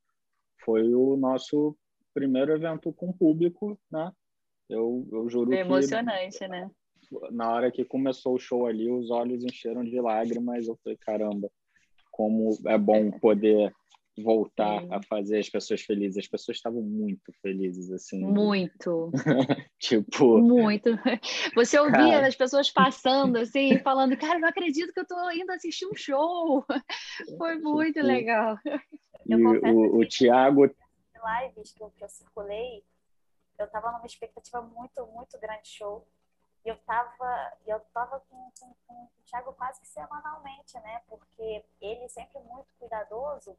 [0.64, 1.76] foi o nosso
[2.14, 4.12] primeiro evento com público, né?
[4.70, 6.70] Eu, eu juro foi emocionante, que, né?
[7.32, 10.68] Na hora que começou o show ali, os olhos encheram de lágrimas.
[10.68, 11.50] Eu falei, caramba,
[12.12, 13.74] como é bom poder
[14.17, 14.88] voltar Sim.
[14.91, 16.17] a fazer as pessoas felizes.
[16.17, 18.23] As pessoas estavam muito felizes, assim.
[18.23, 19.12] Muito.
[19.80, 20.39] tipo.
[20.39, 20.89] Muito.
[21.56, 22.28] Você ouvia cara...
[22.28, 26.65] as pessoas passando, assim, falando, cara, não acredito que eu estou indo assistir um show.
[27.38, 28.08] Foi muito tipo...
[28.08, 28.58] legal.
[29.26, 30.69] E o, o Tiago
[31.23, 32.84] lives que eu, que eu circulei,
[33.58, 36.06] eu estava numa expectativa muito, muito grande de show.
[36.65, 41.02] E eu estava eu tava com, com, com o Thiago quase que semanalmente, né?
[41.08, 43.58] Porque ele sempre muito cuidadoso,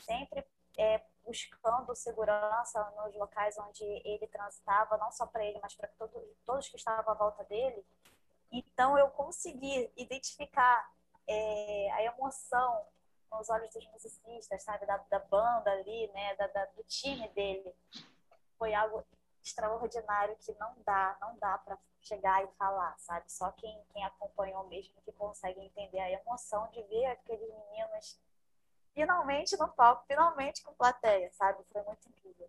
[0.00, 0.44] sempre
[0.76, 6.20] é, buscando segurança nos locais onde ele transitava, não só para ele, mas para todo,
[6.46, 7.84] todos que estavam à volta dele.
[8.50, 10.90] Então eu consegui identificar
[11.26, 12.86] é, a emoção
[13.30, 17.74] nos olhos dos musicistas, sabe, da, da banda ali, né, da, da, do time dele.
[18.56, 19.04] Foi algo
[19.42, 23.30] extraordinário que não dá, não dá para chegar e falar, sabe?
[23.30, 28.18] Só quem, quem acompanhou mesmo que consegue entender a emoção de ver aqueles meninos
[28.94, 31.58] finalmente no palco, finalmente com plateia, sabe?
[31.72, 32.48] Foi muito incrível.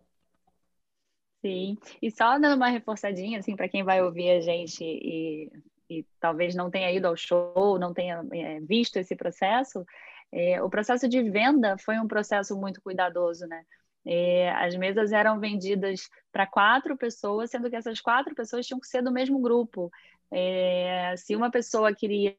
[1.40, 5.50] Sim, e só dando uma reforçadinha, assim, para quem vai ouvir a gente e,
[5.88, 9.84] e talvez não tenha ido ao show, não tenha é, visto esse processo,
[10.32, 13.64] é, o processo de venda foi um processo muito cuidadoso, né?
[14.04, 18.86] É, as mesas eram vendidas para quatro pessoas, sendo que essas quatro pessoas tinham que
[18.86, 19.90] ser do mesmo grupo.
[20.32, 22.36] É, se uma pessoa queria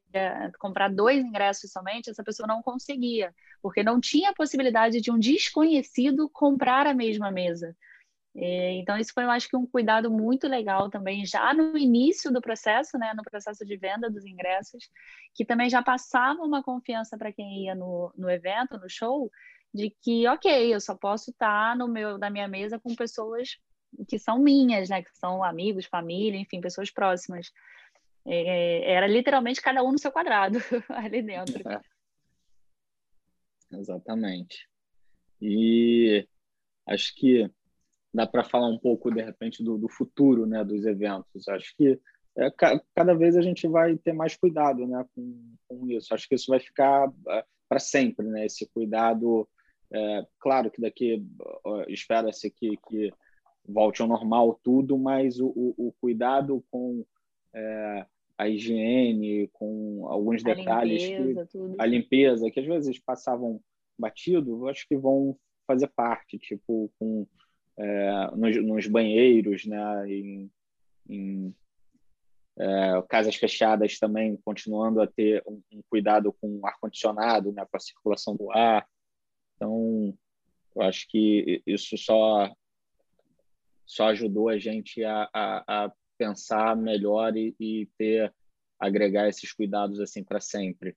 [0.58, 6.28] comprar dois ingressos somente, essa pessoa não conseguia, porque não tinha possibilidade de um desconhecido
[6.30, 7.76] comprar a mesma mesa.
[8.34, 12.32] É, então, isso foi, eu acho que, um cuidado muito legal também, já no início
[12.32, 14.88] do processo, né, no processo de venda dos ingressos,
[15.34, 19.30] que também já passava uma confiança para quem ia no, no evento, no show,
[19.72, 23.58] de que, ok, eu só posso estar no meu, na minha mesa com pessoas
[24.08, 27.50] que são minhas, né, que são amigos, família, enfim, pessoas próximas.
[28.24, 31.68] É, era literalmente cada um no seu quadrado ali dentro.
[31.68, 31.80] É.
[33.72, 34.68] Exatamente.
[35.40, 36.26] E
[36.86, 37.50] acho que
[38.14, 41.48] dá para falar um pouco, de repente, do, do, futuro né, dos eventos.
[41.48, 41.98] Acho que
[42.36, 42.50] é,
[42.94, 46.14] cada vez a gente vai ter mais cuidado né, com, com isso.
[46.14, 49.48] Acho que isso vai ficar é, para sempre, né, esse cuidado.
[49.92, 51.26] É, claro que daqui
[51.88, 53.12] espera-se que, que
[53.66, 57.04] volte ao normal tudo, mas o, o, o cuidado com
[57.54, 63.60] é, a higiene, com alguns a detalhes, limpeza, que, a limpeza, que às vezes passavam
[63.98, 67.26] batido, acho que vão fazer parte, tipo, com
[67.78, 70.50] é, nos, nos, banheiros, né, em,
[71.08, 71.54] em
[72.58, 77.76] é, casas fechadas também continuando a ter um, um cuidado com o ar-condicionado, né, com
[77.76, 78.86] a circulação do ar.
[79.56, 80.14] Então,
[80.74, 82.52] eu acho que isso só,
[83.86, 88.32] só ajudou a gente a, a, a pensar melhor e, e ter
[88.78, 90.96] agregar esses cuidados assim para sempre.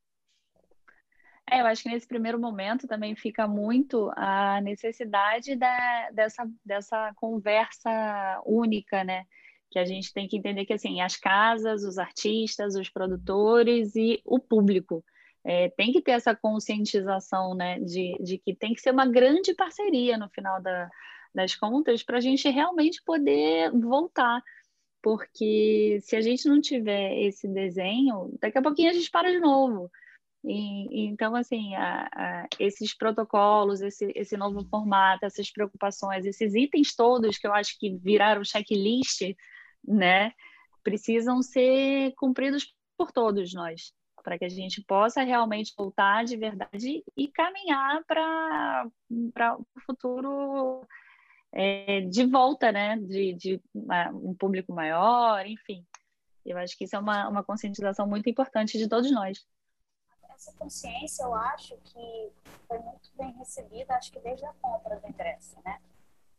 [1.49, 7.13] É, eu acho que nesse primeiro momento também fica muito a necessidade da, dessa, dessa
[7.15, 9.25] conversa única, né?
[9.69, 14.19] Que a gente tem que entender que assim, as casas, os artistas, os produtores e
[14.25, 15.05] o público.
[15.43, 19.53] É, tem que ter essa conscientização né, de, de que tem que ser uma grande
[19.53, 20.89] parceria no final da,
[21.35, 24.41] das contas para a gente realmente poder voltar
[25.05, 29.39] porque se a gente não tiver esse desenho, daqui a pouquinho a gente para de
[29.39, 29.91] novo.
[30.43, 36.95] E, então, assim, a, a, esses protocolos, esse, esse novo formato, essas preocupações, esses itens
[36.95, 39.35] todos que eu acho que viraram checklist,
[39.87, 40.31] né,
[40.83, 47.03] precisam ser cumpridos por todos nós, para que a gente possa realmente voltar de verdade
[47.15, 48.87] e caminhar para
[49.59, 50.81] o futuro
[51.55, 53.61] é, de volta, né, de, de
[54.13, 55.85] um público maior, enfim.
[56.45, 59.39] Eu acho que isso é uma, uma conscientização muito importante de todos nós
[60.35, 62.31] essa consciência, eu acho que
[62.67, 65.81] foi muito bem recebida, acho que desde a compra do ingresso, né?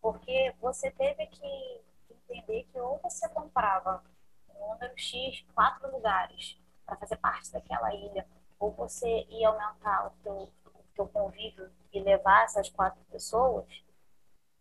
[0.00, 4.04] Porque você teve que entender que ou você comprava
[4.50, 8.26] um número X, quatro lugares, para fazer parte daquela ilha,
[8.58, 13.66] ou você ia aumentar o teu, o teu convívio e levar essas quatro pessoas,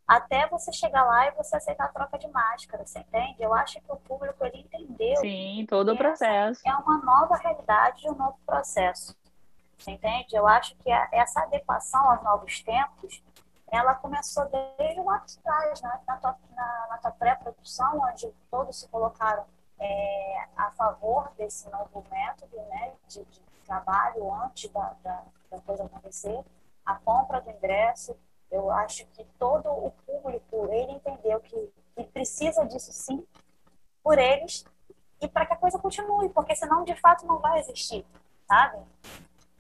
[0.07, 3.41] até você chegar lá e você aceitar a troca de máscara, você entende?
[3.41, 5.17] Eu acho que o público ele entendeu.
[5.17, 6.61] Sim, todo o processo.
[6.65, 9.15] É uma nova realidade, um novo processo.
[9.77, 10.35] Você entende?
[10.35, 13.21] Eu acho que essa adequação aos novos tempos,
[13.71, 14.47] ela começou
[14.77, 15.99] desde lá atrás, né?
[16.07, 19.43] na tua, na, na tua pré-produção, onde todos se colocaram
[19.79, 22.93] é, a favor desse novo método né?
[23.07, 26.43] de, de trabalho antes da, da, da coisa acontecer,
[26.85, 28.15] a compra do ingresso,
[28.51, 33.25] eu acho que todo o público, ele entendeu que, que precisa disso sim,
[34.03, 34.65] por eles,
[35.21, 38.05] e para que a coisa continue, porque senão de fato não vai existir,
[38.47, 38.79] sabe?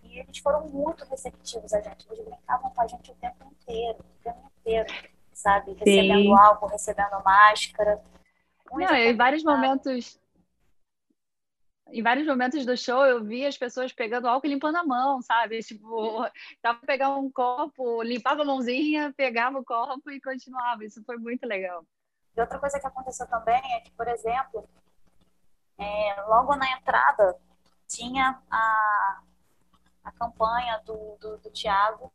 [0.03, 2.05] E eles foram muito receptivos a gente.
[2.09, 4.93] Eles brincavam com a gente o tempo inteiro, o tempo inteiro,
[5.33, 5.73] sabe?
[5.73, 6.37] Recebendo Sim.
[6.37, 8.01] álcool, recebendo máscara.
[8.71, 10.19] Não, em vários momentos
[11.87, 15.21] em vários momentos do show eu vi as pessoas pegando álcool e limpando a mão,
[15.21, 15.59] sabe?
[15.59, 16.25] Tipo,
[16.61, 20.83] tava pegar um copo, limpava a mãozinha, pegava o copo e continuava.
[20.83, 21.85] Isso foi muito legal.
[22.35, 24.67] E outra coisa que aconteceu também é que, por exemplo,
[25.77, 27.37] é, logo na entrada
[27.87, 29.21] tinha a,
[30.03, 32.11] a campanha do, do, do Tiago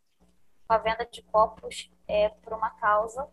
[0.66, 3.28] com a venda de copos é, por uma causa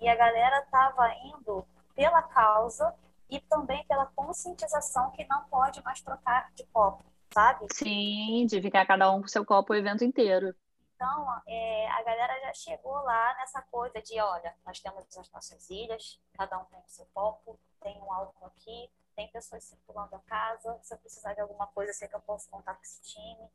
[0.00, 2.94] e a galera estava indo pela causa
[3.28, 7.66] e também pela conscientização que não pode mais trocar de copo, sabe?
[7.72, 10.54] Sim, de ficar cada um com seu copo o evento inteiro.
[10.94, 15.68] Então, é, a galera já chegou lá nessa coisa de, olha, nós temos as nossas
[15.68, 20.20] ilhas, cada um tem o seu copo, tem um álcool aqui, tem pessoas circulando a
[20.20, 23.50] casa, se eu precisar de alguma coisa, sei que eu posso contar com esse time.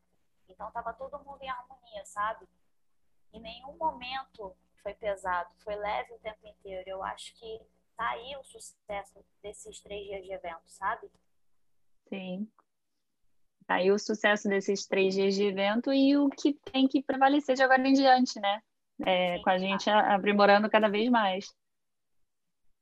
[0.48, 2.48] Então estava todo mundo em harmonia, sabe?
[3.34, 6.84] Em nenhum momento foi pesado, foi leve o tempo inteiro.
[6.88, 7.62] Eu acho que
[7.98, 11.10] tá aí o sucesso desses três dias de evento, sabe?
[12.08, 12.52] Sim.
[13.68, 17.56] Tá aí o sucesso desses três dias de evento e o que tem que prevalecer
[17.56, 18.62] de agora em diante, né?
[19.06, 21.46] É, Sim, com a gente aprimorando cada vez mais.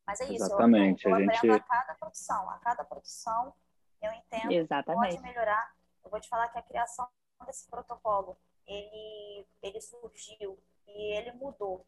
[0.05, 1.05] Mas é isso, Exatamente.
[1.05, 1.51] eu, eu, eu a, gente...
[1.51, 2.49] a cada produção.
[2.49, 3.53] A cada produção
[4.01, 5.09] eu entendo Exatamente.
[5.09, 5.71] que pode melhorar.
[6.03, 7.07] Eu vou te falar que a criação
[7.45, 10.57] desse protocolo ele, ele surgiu
[10.87, 11.85] e ele mudou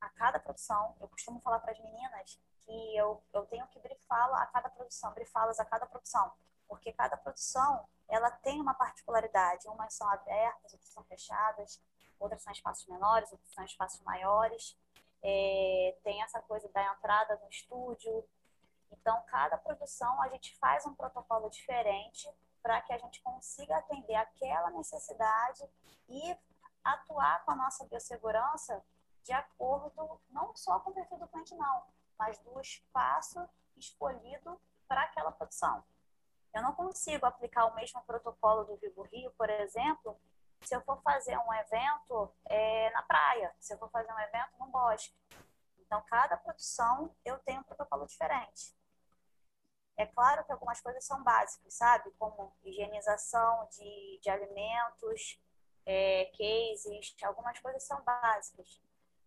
[0.00, 0.96] a cada produção.
[1.00, 5.12] Eu costumo falar para as meninas que eu, eu tenho que brifá-la a cada produção,
[5.12, 6.32] brifá-las a cada produção,
[6.68, 9.68] porque cada produção ela tem uma particularidade.
[9.68, 11.82] Umas são abertas, outras são fechadas,
[12.18, 14.76] outras são espaços menores, outras são espaços maiores.
[15.22, 18.24] É, tem essa coisa da entrada no estúdio.
[18.90, 22.30] Então, cada produção a gente faz um protocolo diferente
[22.62, 25.68] para que a gente consiga atender aquela necessidade
[26.08, 26.36] e
[26.82, 28.82] atuar com a nossa biossegurança
[29.24, 31.82] de acordo não só com o perfil do cliente, não,
[32.18, 35.82] mas do espaço escolhido para aquela produção.
[36.52, 40.16] Eu não consigo aplicar o mesmo protocolo do Vivo Rio, por exemplo,
[40.60, 44.52] se eu for fazer um evento é, na praia, se eu for fazer um evento
[44.58, 45.14] no bosque.
[45.80, 48.74] Então, cada produção eu tenho um protocolo diferente.
[49.96, 52.10] É claro que algumas coisas são básicas, sabe?
[52.18, 55.40] Como higienização de, de alimentos,
[55.86, 58.80] é, cases, algumas coisas são básicas.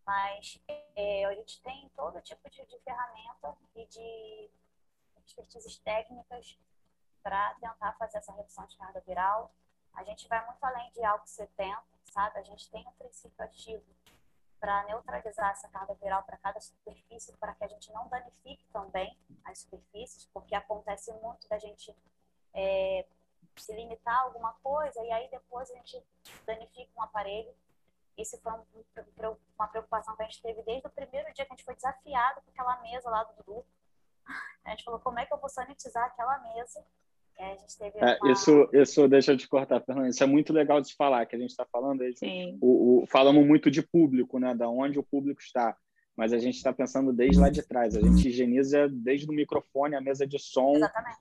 [0.08, 0.58] Mas
[0.95, 4.49] é, a gente tem todo tipo de, de ferramenta e de
[5.26, 6.58] expertises técnicas
[7.22, 9.51] para tentar fazer essa redução de carga viral.
[9.93, 12.39] A gente vai muito além de álcool 70, sabe?
[12.39, 13.84] A gente tem um princípio ativo
[14.62, 19.16] para neutralizar essa carga viral para cada superfície, para que a gente não danifique também
[19.43, 21.93] as superfícies, porque acontece muito da gente
[22.53, 23.05] é,
[23.58, 26.01] se limitar a alguma coisa e aí depois a gente
[26.45, 27.53] danifica um aparelho.
[28.18, 31.55] Isso foi um, uma preocupação que a gente teve desde o primeiro dia que a
[31.55, 33.65] gente foi desafiado com aquela mesa lá do Dudu.
[34.65, 36.84] A gente falou, como é que eu vou sanitizar aquela mesa
[37.39, 37.55] é,
[37.99, 38.32] é, uma...
[38.32, 40.09] isso, isso, deixa eu te cortar, Fernanda.
[40.09, 42.13] Isso é muito legal de se falar, que a gente está falando aí.
[42.59, 44.55] O, o, falamos muito de público, né?
[44.55, 45.78] Da onde o público está.
[46.15, 47.95] mas a gente está pensando desde lá de trás.
[47.95, 50.74] A gente higieniza desde o microfone, a mesa de som,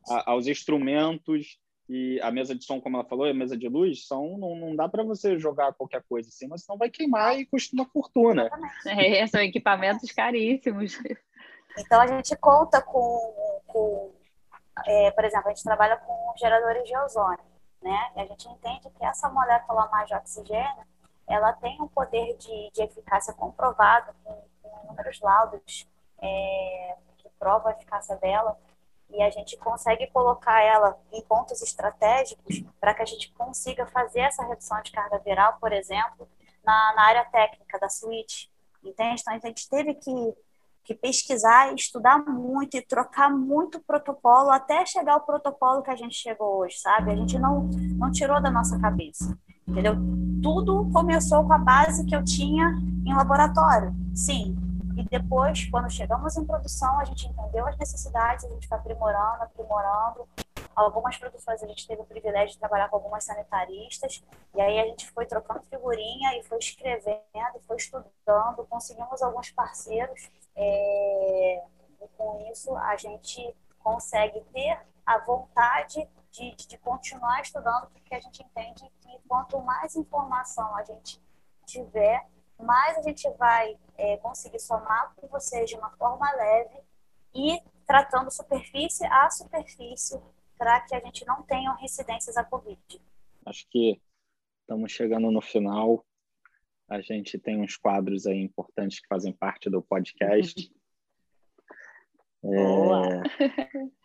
[0.09, 1.59] a, aos instrumentos
[1.89, 4.75] e a mesa de som, como ela falou, a mesa de luz, são não, não
[4.75, 8.51] dá para você jogar qualquer coisa assim, mas senão vai queimar e custa uma fortuna.
[8.87, 10.99] É, são equipamentos caríssimos.
[11.79, 14.13] Então a gente conta com, com
[14.87, 17.45] é, por exemplo, a gente trabalha com geradores de ozônio,
[17.83, 18.11] né?
[18.17, 20.85] E a gente entende que essa molécula mais de oxigênio,
[21.29, 25.87] ela tem um poder de, de eficácia comprovado com, com inúmeros laudos
[26.21, 28.57] é, que provam a eficácia dela
[29.11, 34.21] e a gente consegue colocar ela em pontos estratégicos para que a gente consiga fazer
[34.21, 36.29] essa redução de carga viral, por exemplo,
[36.65, 38.51] na, na área técnica da suíte.
[38.85, 39.21] Entende?
[39.21, 40.35] Então, a gente teve que,
[40.85, 46.15] que pesquisar, estudar muito e trocar muito protocolo até chegar ao protocolo que a gente
[46.15, 47.11] chegou hoje, sabe?
[47.11, 49.37] A gente não, não tirou da nossa cabeça,
[49.67, 49.95] entendeu?
[50.43, 53.95] Tudo começou com a base que eu tinha em laboratório.
[54.15, 54.57] Sim,
[55.07, 60.29] depois, quando chegamos em produção, a gente entendeu as necessidades, a gente foi aprimorando, aprimorando.
[60.75, 64.23] Algumas produções a gente teve o privilégio de trabalhar com algumas sanitaristas,
[64.55, 70.31] e aí a gente foi trocando figurinha e foi escrevendo, foi estudando, conseguimos alguns parceiros,
[70.55, 71.63] é...
[72.03, 78.21] e com isso a gente consegue ter a vontade de, de continuar estudando, porque a
[78.21, 81.23] gente entende que quanto mais informação a gente
[81.65, 82.27] tiver,
[82.59, 86.81] mais a gente vai é, conseguir somar com vocês de uma forma leve
[87.35, 90.21] e tratando superfície a superfície
[90.59, 92.81] para que a gente não tenha residências a Covid.
[93.45, 94.01] Acho que
[94.61, 96.05] estamos chegando no final.
[96.89, 100.55] A gente tem uns quadros aí importantes que fazem parte do podcast.
[102.43, 103.23] Boa!
[103.41, 103.97] É...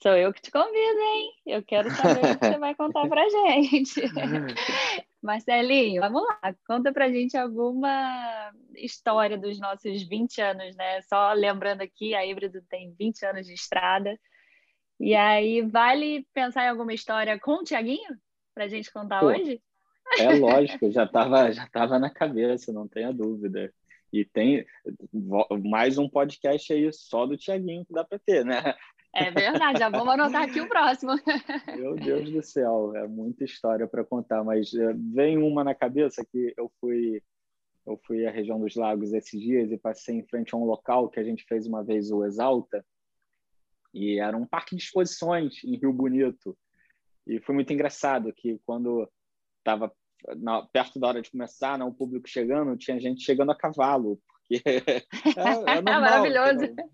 [0.00, 1.32] Sou eu que te convido, hein?
[1.44, 4.00] Eu quero saber o que você vai contar pra gente.
[5.22, 11.02] Marcelinho, vamos lá, conta pra gente alguma história dos nossos 20 anos, né?
[11.02, 14.18] Só lembrando aqui, a Híbrido tem 20 anos de estrada.
[15.00, 18.16] E aí, vale pensar em alguma história com o Tiaguinho
[18.54, 19.60] pra gente contar Pô, hoje?
[20.18, 23.72] É lógico, já estava já tava na cabeça, não tenha dúvida.
[24.12, 24.64] E tem
[25.64, 28.74] mais um podcast aí só do Tiaguinho que dá para ter, né?
[29.20, 31.12] É verdade, já vamos anotar aqui o próximo.
[31.76, 36.24] Meu Deus do céu, é muita história para contar, mas uh, vem uma na cabeça
[36.24, 37.22] que eu fui
[37.86, 41.08] eu fui à região dos lagos esses dias e passei em frente a um local
[41.08, 42.84] que a gente fez uma vez o Exalta
[43.94, 46.56] e era um parque de exposições em Rio Bonito
[47.26, 49.10] e foi muito engraçado que quando
[49.58, 49.90] estava
[50.72, 54.62] perto da hora de começar, né, o público chegando, tinha gente chegando a cavalo porque
[54.64, 55.04] é, é
[55.82, 56.64] normal, Maravilhoso.
[56.64, 56.88] Então,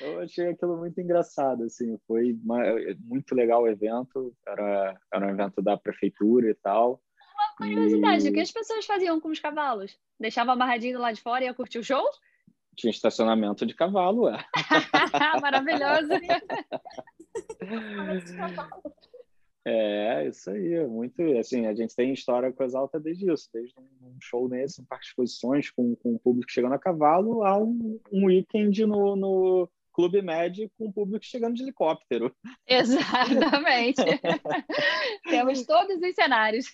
[0.00, 2.62] eu achei aquilo muito engraçado, assim, foi uma,
[3.00, 7.02] muito legal o evento, era, era um evento da prefeitura e tal.
[7.34, 8.30] Uma curiosidade, e...
[8.30, 9.98] o que as pessoas faziam com os cavalos?
[10.18, 12.02] Deixava amarradinho lá de fora e ia curtir o show?
[12.74, 14.42] Tinha estacionamento de cavalo, é.
[15.40, 16.08] Maravilhoso.
[19.68, 24.16] É, isso aí, muito, assim, a gente tem história com Exalta desde isso, desde um
[24.22, 27.98] show nesse, um parque de exposições com, com o público chegando a cavalo, a um,
[28.12, 32.32] um weekend no, no Clube Med com o público chegando de helicóptero.
[32.64, 34.02] Exatamente.
[35.28, 36.66] Temos todos os cenários.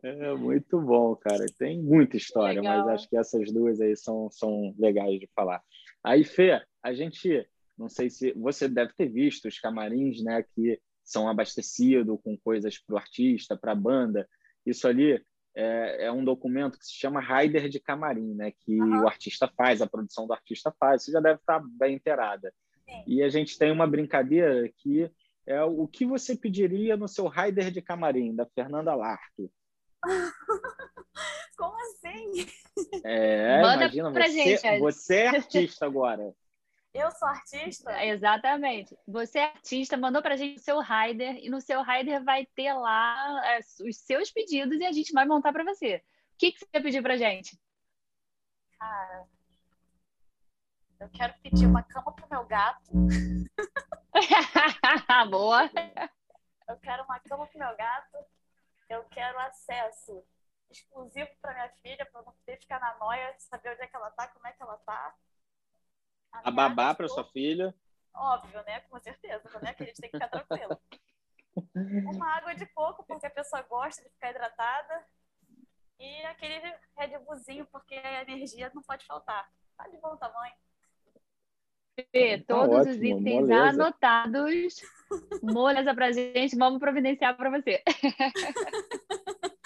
[0.00, 1.44] É muito bom, cara.
[1.58, 2.86] Tem muita história, Legal.
[2.86, 5.60] mas acho que essas duas aí são, são legais de falar.
[6.04, 7.44] Aí, Fê, a gente,
[7.76, 12.78] não sei se você deve ter visto os camarins, né, que são abastecidos com coisas
[12.78, 14.28] para o artista, para a banda.
[14.66, 18.52] Isso ali é, é, um documento que se chama Rider de Camarim, né?
[18.60, 19.04] que uhum.
[19.04, 21.02] o artista faz, a produção do artista faz.
[21.02, 22.52] Você já deve estar bem inteirada.
[22.84, 23.04] Sim.
[23.06, 25.10] E a gente tem uma brincadeira que
[25.46, 29.50] é o que você pediria no seu Rider de Camarim, da Fernanda Larque.
[31.56, 32.46] Como assim?
[33.02, 36.34] É, Manda imagina, você, gente, você é artista agora.
[36.94, 38.04] Eu sou artista?
[38.04, 38.98] Exatamente.
[39.06, 42.72] Você é artista, mandou pra gente o seu rider e no seu rider vai ter
[42.72, 45.96] lá é, os seus pedidos e a gente vai montar para você.
[45.96, 47.58] O que, que você quer pedir pra gente?
[48.78, 49.26] Cara,
[51.00, 52.90] eu quero pedir uma cama pro meu gato.
[55.30, 55.70] Boa.
[56.68, 58.18] Eu quero uma cama pro meu gato.
[58.88, 60.24] Eu quero acesso
[60.70, 63.96] exclusivo para minha filha, para não que ficar na noia de saber onde é que
[63.96, 65.14] ela tá, como é que ela tá
[66.32, 67.74] a, babá para sua filha.
[68.14, 68.80] Óbvio, né?
[68.80, 69.74] Com certeza, né?
[69.74, 70.80] Que a gente tem que ficar tranquilo.
[72.14, 75.04] Uma água de coco, porque a pessoa gosta de ficar hidratada.
[75.98, 76.60] E aquele
[76.96, 79.50] Red Bullzinho, porque a energia não pode faltar.
[79.76, 80.54] Tá de bom tamanho.
[82.12, 83.68] Fê, tá todos ótimo, os itens moleza.
[83.68, 84.80] anotados.
[85.42, 87.82] Moleza pra gente, vamos providenciar para você.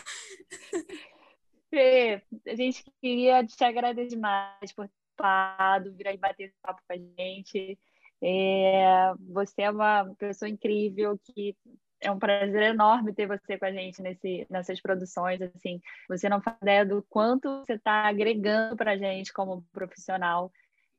[1.68, 6.96] Fê, a gente queria te agradecer demais por participado, vir aí bater papo com a
[6.96, 7.78] gente.
[8.22, 11.56] É, você é uma pessoa incrível que
[12.00, 15.40] é um prazer enorme ter você com a gente nesse, nessas produções.
[15.40, 20.50] Assim, você não faz ideia do quanto você está agregando para a gente como profissional.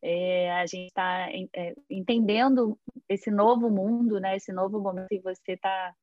[0.02, 4.36] É, a gente está é, entendendo esse novo mundo, né?
[4.36, 5.94] Esse novo momento que você está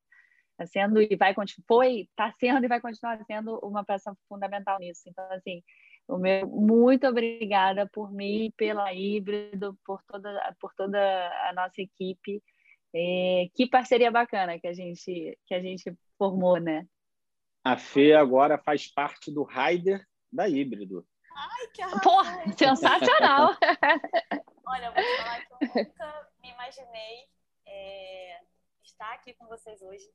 [0.56, 1.34] tá sendo e vai
[1.66, 5.02] foi, está sendo e vai continuar sendo uma peça fundamental nisso.
[5.06, 5.62] Então, assim,
[6.10, 10.98] o meu muito obrigada por mim, pela híbrido, por toda por toda
[11.48, 12.42] a nossa equipe.
[12.94, 16.86] É, que parceria bacana que a gente que a gente formou, né?
[17.64, 21.06] A Fê agora faz parte do Raider da Híbrido.
[21.36, 22.00] Ai, que arraso.
[22.00, 23.56] Porra, sensacional!
[24.66, 27.28] Olha, eu vou te falar que eu nunca me imaginei
[27.66, 28.40] é,
[28.82, 30.10] estar aqui com vocês hoje.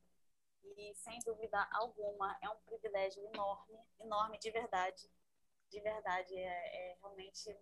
[0.76, 5.08] E, sem dúvida alguma, é um privilégio enorme, enorme de verdade.
[5.70, 7.56] De verdade, é, é realmente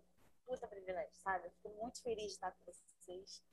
[0.45, 1.47] puta privilégio, sabe?
[1.47, 3.43] Eu fico muito feliz de estar com vocês.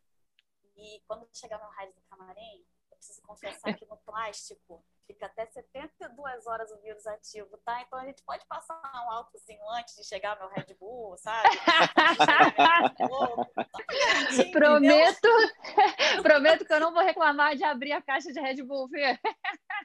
[0.76, 2.66] E quando chegar no raio do camarim,
[3.02, 7.82] preciso confessar que no plástico fica até 72 horas o vírus ativo, tá?
[7.82, 11.48] Então a gente pode passar um álcoolzinho antes de chegar meu Red Bull, sabe?
[14.52, 15.28] prometo,
[16.22, 19.18] prometo que eu não vou reclamar de abrir a caixa de Red Bull, Fê.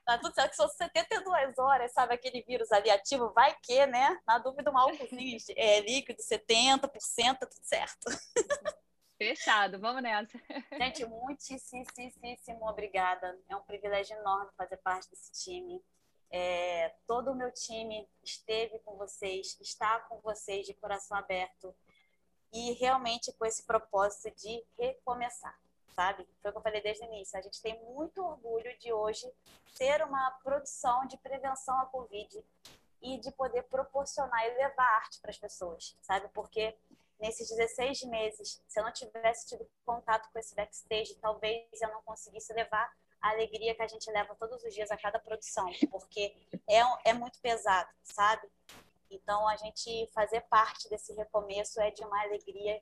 [0.05, 2.13] Tá tudo certo, que são 72 horas, sabe?
[2.13, 4.19] Aquele vírus ali ativo, vai que, né?
[4.27, 8.05] Na dúvida, um álcoolzinho é, líquido, 70%, tá tudo certo.
[9.17, 10.39] Fechado, vamos nessa.
[10.77, 13.37] Gente, muitíssimo obrigada.
[13.49, 15.83] É um privilégio enorme fazer parte desse time.
[16.29, 21.73] É, todo o meu time esteve com vocês, está com vocês de coração aberto
[22.53, 25.57] e realmente com esse propósito de recomeçar,
[25.95, 26.27] sabe?
[26.41, 27.39] Foi o que eu falei desde o início.
[27.39, 29.25] A gente tem muito orgulho de hoje
[29.73, 32.43] ser uma produção de prevenção à Covid
[33.01, 36.27] e de poder proporcionar e levar arte para as pessoas, sabe?
[36.33, 36.75] Porque
[37.19, 42.01] nesses 16 meses, se eu não tivesse tido contato com esse backstage, talvez eu não
[42.03, 42.91] conseguisse levar
[43.21, 46.35] a alegria que a gente leva todos os dias a cada produção, porque
[46.69, 48.47] é, é muito pesado, sabe?
[49.09, 52.81] Então, a gente fazer parte desse recomeço é de uma alegria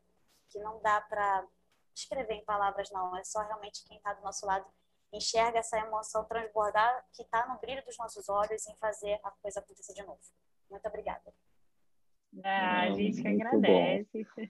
[0.49, 1.47] que não dá para
[1.93, 3.15] escrever em palavras, não.
[3.15, 4.65] É só realmente quem está do nosso lado
[5.13, 9.59] enxerga essa emoção transbordar que está no brilho dos nossos olhos em fazer a coisa
[9.59, 10.19] acontecer de novo.
[10.69, 11.33] Muito obrigada.
[12.43, 14.27] Ah, a gente que agradece.
[14.35, 14.45] Bom.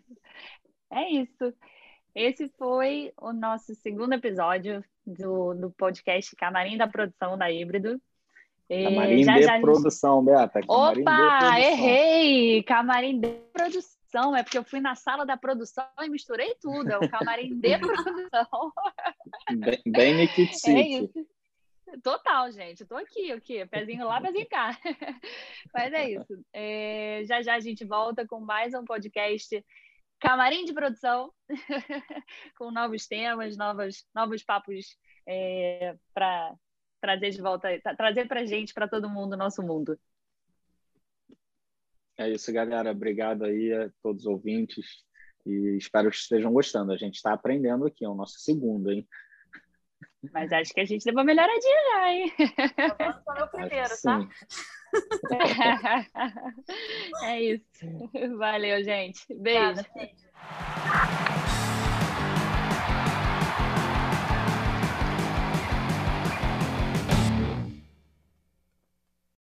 [0.92, 1.54] É isso.
[2.14, 8.00] Esse foi o nosso segundo episódio do, do podcast Camarim da Produção da Híbrido.
[8.70, 10.24] Camarim já, de já produção.
[10.24, 10.62] Beata.
[10.62, 12.64] Camarim Opa, errei!
[12.64, 14.36] Camarim de produção.
[14.36, 16.90] É porque eu fui na sala da produção e misturei tudo.
[16.90, 18.72] É o camarim de produção.
[19.58, 20.30] Bem, bem
[20.68, 21.28] É isso.
[22.02, 22.84] Total, gente.
[22.84, 24.78] Estou aqui, aqui, pezinho lá, pezinho cá.
[25.74, 26.46] Mas é isso.
[26.54, 29.64] É, já já a gente volta com mais um podcast
[30.20, 31.32] Camarim de Produção,
[32.58, 36.56] com novos temas, novos, novos papos é, para
[37.00, 40.00] trazer de volta, trazer para gente, para todo mundo, nosso mundo.
[42.18, 42.92] É isso, galera.
[42.92, 45.04] Obrigado aí a todos os ouvintes
[45.46, 46.92] e espero que estejam gostando.
[46.92, 49.08] A gente está aprendendo aqui, é o nosso segundo, hein?
[50.34, 52.34] Mas acho que a gente deu uma melhoradinha já, hein?
[52.98, 54.28] Vamos para o primeiro, tá?
[57.24, 57.64] é isso.
[58.38, 59.26] Valeu, gente.
[59.36, 59.82] Beijo.
[59.82, 61.35] Obrigada,